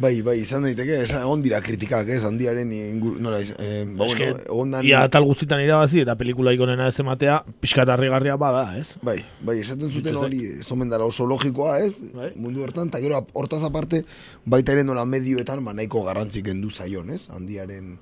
[0.00, 4.14] Bai, bai, izan daiteke, esan, egon dira kritikak, ez, handiaren ingur, nola, eh, ba, Es
[4.14, 8.38] bueno, egon dan, ia tal guztitan irabazi eta pelikula ikonena ez ematea, pixka eta harrigarria
[8.40, 8.94] bada, ez?
[9.04, 12.30] bai, bai, esaten zuten hori, ez omen dara oso logikoa, ez, Bai.
[12.40, 14.04] mundu hortan, eta gero, hortaz aparte,
[14.46, 17.98] baita ere nola medioetan, ba, nahiko garrantzik kendu zaion, ez, handiaren,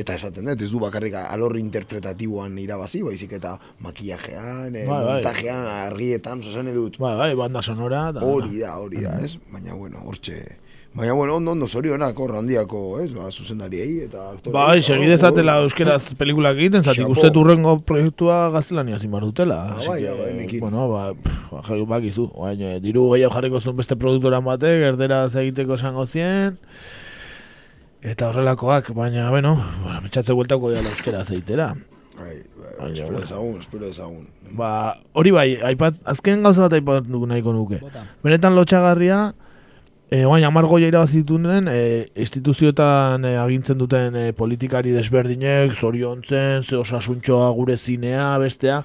[0.00, 5.12] eta esaten dut, ez du bakarrik alor interpretatiboan irabazi, baizik eta makillajean, eh, Bai, bai.
[5.12, 8.08] montajean, argietan, oso dut, Bai, bai, banda sonora.
[8.22, 9.36] Hori da, hori da, ez?
[9.52, 10.63] Baina, bueno, hortxe...
[10.94, 13.08] Baina, bueno, ondo, ondo, zorionak, hor handiako, ez?
[13.10, 14.52] Ba, zuzendariei eta aktore.
[14.54, 19.56] Bai, segidezatela euskeraz pelikulak egiten, zatik uste urrengo proiektua gaztelania zin behar dutela.
[19.72, 20.60] Ah, bai, que, bai, nekin.
[20.62, 25.34] bueno, ba, pff, ba, ja- bakizu, baina, diru gehiago jarriko zuen beste produktoran batek, erderaz
[25.34, 26.60] egiteko esango zien,
[28.00, 31.72] eta horrelakoak, baina, bueno, bueno metxatze bueltako gala euskeraz egitera.
[32.14, 34.28] Bai, bai, Baina, espero ezagun, espero ezagun.
[34.54, 34.70] Ba,
[35.12, 37.80] hori bai, aipat, azken gauza bat aipat nuku nahiko nuke.
[37.82, 38.06] Bota.
[38.22, 39.32] Benetan lotxagarria,
[40.14, 41.78] e, oain amargoia irabazituen, e,
[42.22, 48.82] instituzioetan e, agintzen duten e, politikari desberdinek, zoriontzen, ze osasuntxoa gure zinea, bestea,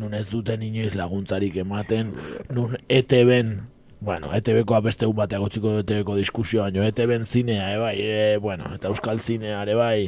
[0.00, 2.10] nun ez duten inoiz laguntzarik ematen,
[2.54, 3.54] nun ETB-en,
[4.04, 8.74] bueno, ETB-koa beste un bateak otxiko ETB-ko diskusioa, baino ETB-en zinea, e, bai, e, bueno,
[8.74, 10.00] eta euskal zinea, ere bai,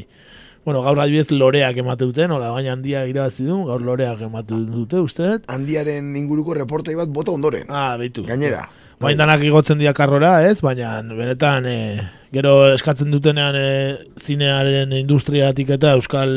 [0.67, 4.99] Bueno, gaur adibidez loreak emate duten, hola, baina handia irabazi du, gaur loreak emate dute,
[4.99, 5.29] uste?
[5.55, 7.71] Handiaren inguruko reportai bat bota ondoren.
[7.71, 8.25] Ah, beitu.
[8.27, 8.65] Gainera.
[8.99, 10.57] Bain danak igotzen dira karrora, ez?
[10.67, 13.71] Baina, benetan, e, gero eskatzen dutenean e,
[14.19, 16.35] zinearen industriatik eta euskal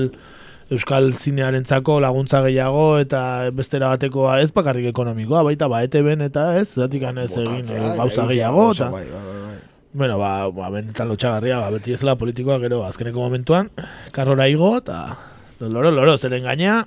[0.70, 6.68] euskal zinearentzako laguntza gehiago eta bestera batekoa ez bakarrik ekonomikoa, baita ba ETB-en eta ez,
[6.78, 9.49] zatik ez egin gauza gehiago, eta, Bai, bai, bai, bai.
[9.94, 13.72] Bueno, ba, ba, benetan lotxagarria, ba, beti ez la politikoa gero azkeneko momentuan,
[14.14, 15.18] karrora igo, eta
[15.60, 16.84] loro, loro, zeren gaina,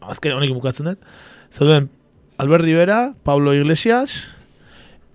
[0.00, 1.10] azken honekin bukatzen dut,
[1.52, 1.88] zeuden
[2.42, 4.20] Albert Rivera, Pablo Iglesias,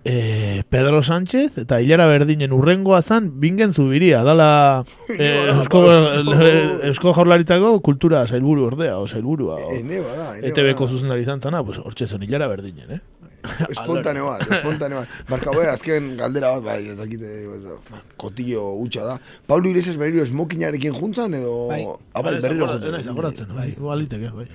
[0.04, 4.84] eh, Pedro Sánchez, eta Hilara Berdinen urrengoa zan, bingen zubiria, dala
[5.18, 10.00] eh, eusko, eh, eusko jaurlaritako kultura sailburu ordea, o sailburua, o ene
[10.42, 10.90] ETB-ko bada.
[10.90, 13.00] zuzendari izan zana, pues, hortxe zen Hilara Berdinen, eh?
[13.74, 15.08] Espontane bat, espontane bat.
[15.28, 17.76] Barka bai, azken galdera bat, bai, ez dakite, ez da,
[18.20, 19.18] kotillo hutsa da.
[19.46, 21.68] Pablo Iglesias berriro esmokinarekin juntzan, edo...
[21.70, 21.84] Bai.
[22.14, 22.96] Ah, bai, berriro juntzan.
[22.98, 24.48] Naiz agoratzen, bai, baliteke, bai.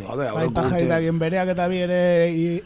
[0.00, 1.96] Gabe, Bai, urte- pajaritagien bereak eta bi ere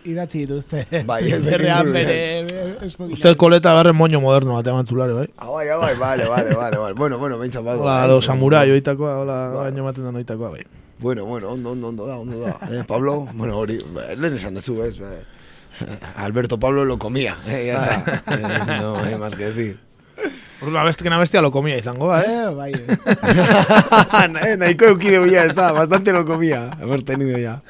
[0.06, 0.84] idatzi dituzte.
[1.08, 2.90] Bai, Twitterrean bere bere...
[3.08, 5.26] Uste koleta garren moño moderno bat eman zulare, bai?
[5.40, 6.94] Ah, bai, ah, bai, vale, vale, vale, vale.
[6.94, 7.80] Bueno, bueno, behintzat bat.
[7.80, 10.66] Hola, lo samurai oitakoa, hola, baino ematen da oitakoa, bai.
[11.00, 12.58] Bueno, bueno, ondo, ondo, ondo da, ondo da.
[12.70, 14.94] Eh, Pablo, bueno, hori, ba, lehen esan dezu, ez?
[15.00, 15.10] Ba,
[16.16, 18.22] Alberto Pablo lo comía, eh, ya está.
[18.34, 19.80] Eh, no hay más que decir.
[20.60, 22.26] Orduan, bestekena bestia lo comía izango ez?
[22.28, 22.72] Eh, bai.
[22.72, 26.70] eh, nahiko eukideu ya, ez da, bastante lo comía.
[26.80, 27.60] Hemos tenido ya.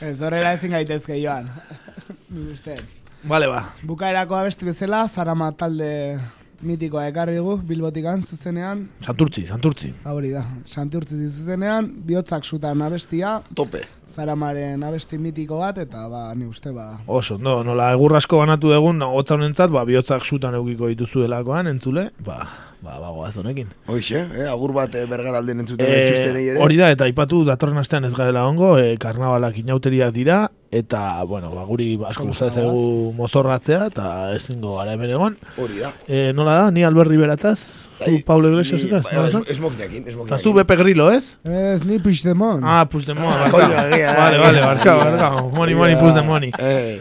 [0.00, 1.48] Ez horrela ezin gaitezke joan.
[2.52, 2.76] Uste.
[3.22, 3.74] Vale, ba.
[3.82, 6.18] Bukaerako abesti bezala, Zarama talde
[6.62, 9.92] mitikoa ekarri dugu, bilbotikan zuzenean, Santurtzi, santurtzi.
[10.04, 13.82] hori da, santurtzi zuzenean, bihotzak zutan abestia, Tope.
[14.14, 19.02] zaramaren abesti mitiko bat, eta ba, ni uste ba, Oso, no, nola egurrasko banatu egun,
[19.02, 22.40] hotza honentzat, ba, bihotzak sutan eukiko dituzuelakoan, entzule, ba,
[22.82, 23.68] ba, ba, goaz honekin.
[23.86, 26.60] Hoixe, eh, agur bat eh, bergaralden entzuten Eh, e, ere.
[26.62, 31.50] hori da, eta aipatu datorren astean ez garela ongo, e, karnabalak inauteriak dira, eta, bueno,
[31.54, 35.36] ba, guri asko gustatzen zaigu mozorratzea, eta ezingo gara hemen egon.
[35.56, 35.92] Hori da.
[36.06, 37.58] E, nola da, ni Albert Riberataz,
[37.98, 41.36] zu Bai, Pablo Iglesias eta, bai, es- esmokinakin, Eta zu Bepe Grillo, ez?
[41.44, 42.62] ez ni Puigdemont.
[42.64, 43.66] Ah, Puigdemont, Ah, barka.
[43.82, 44.38] Vale, eh.
[44.38, 45.30] vale, barka, barka.
[45.56, 46.44] Moni, moni, Puigdemont.
[46.60, 47.00] Eh,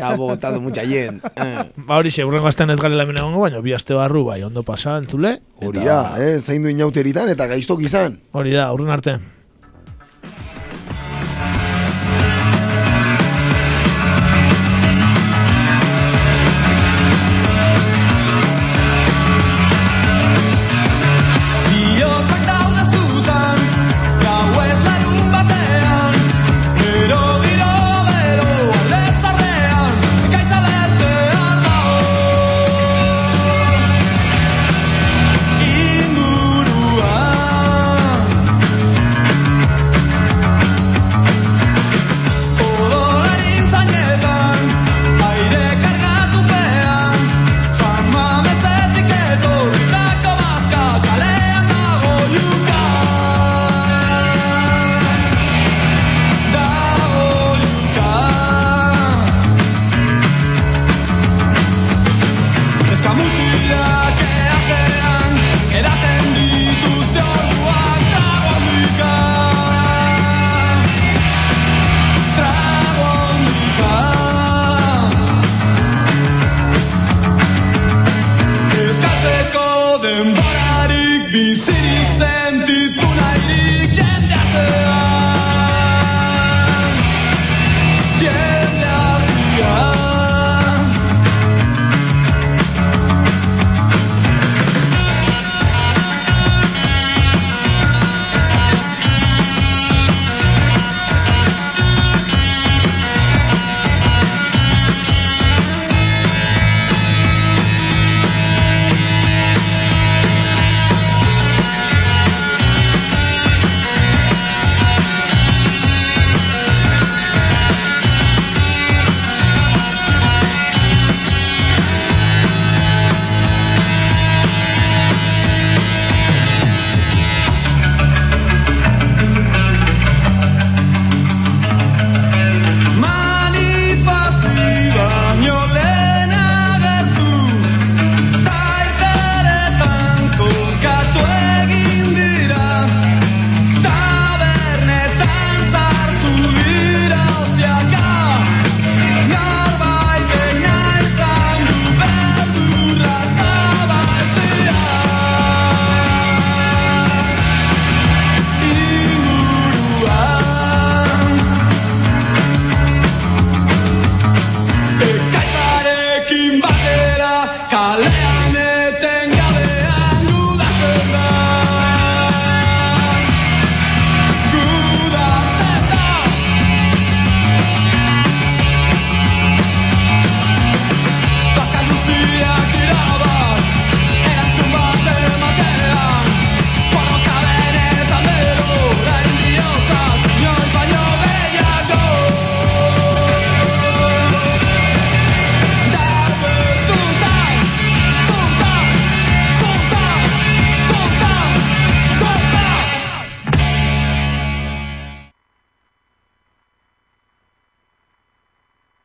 [0.00, 1.20] ha botado mucha yen.
[1.36, 1.64] Eh.
[1.76, 4.62] Ba hori xe, urrengo astean ez garela hemen egongo, baina bi aste barru, bai, ondo
[4.62, 5.38] pasa, entzule.
[5.60, 8.20] Hori da, eh, zaindu inauteritan eta gaiztok izan.
[8.32, 9.18] Hori da, urren arte.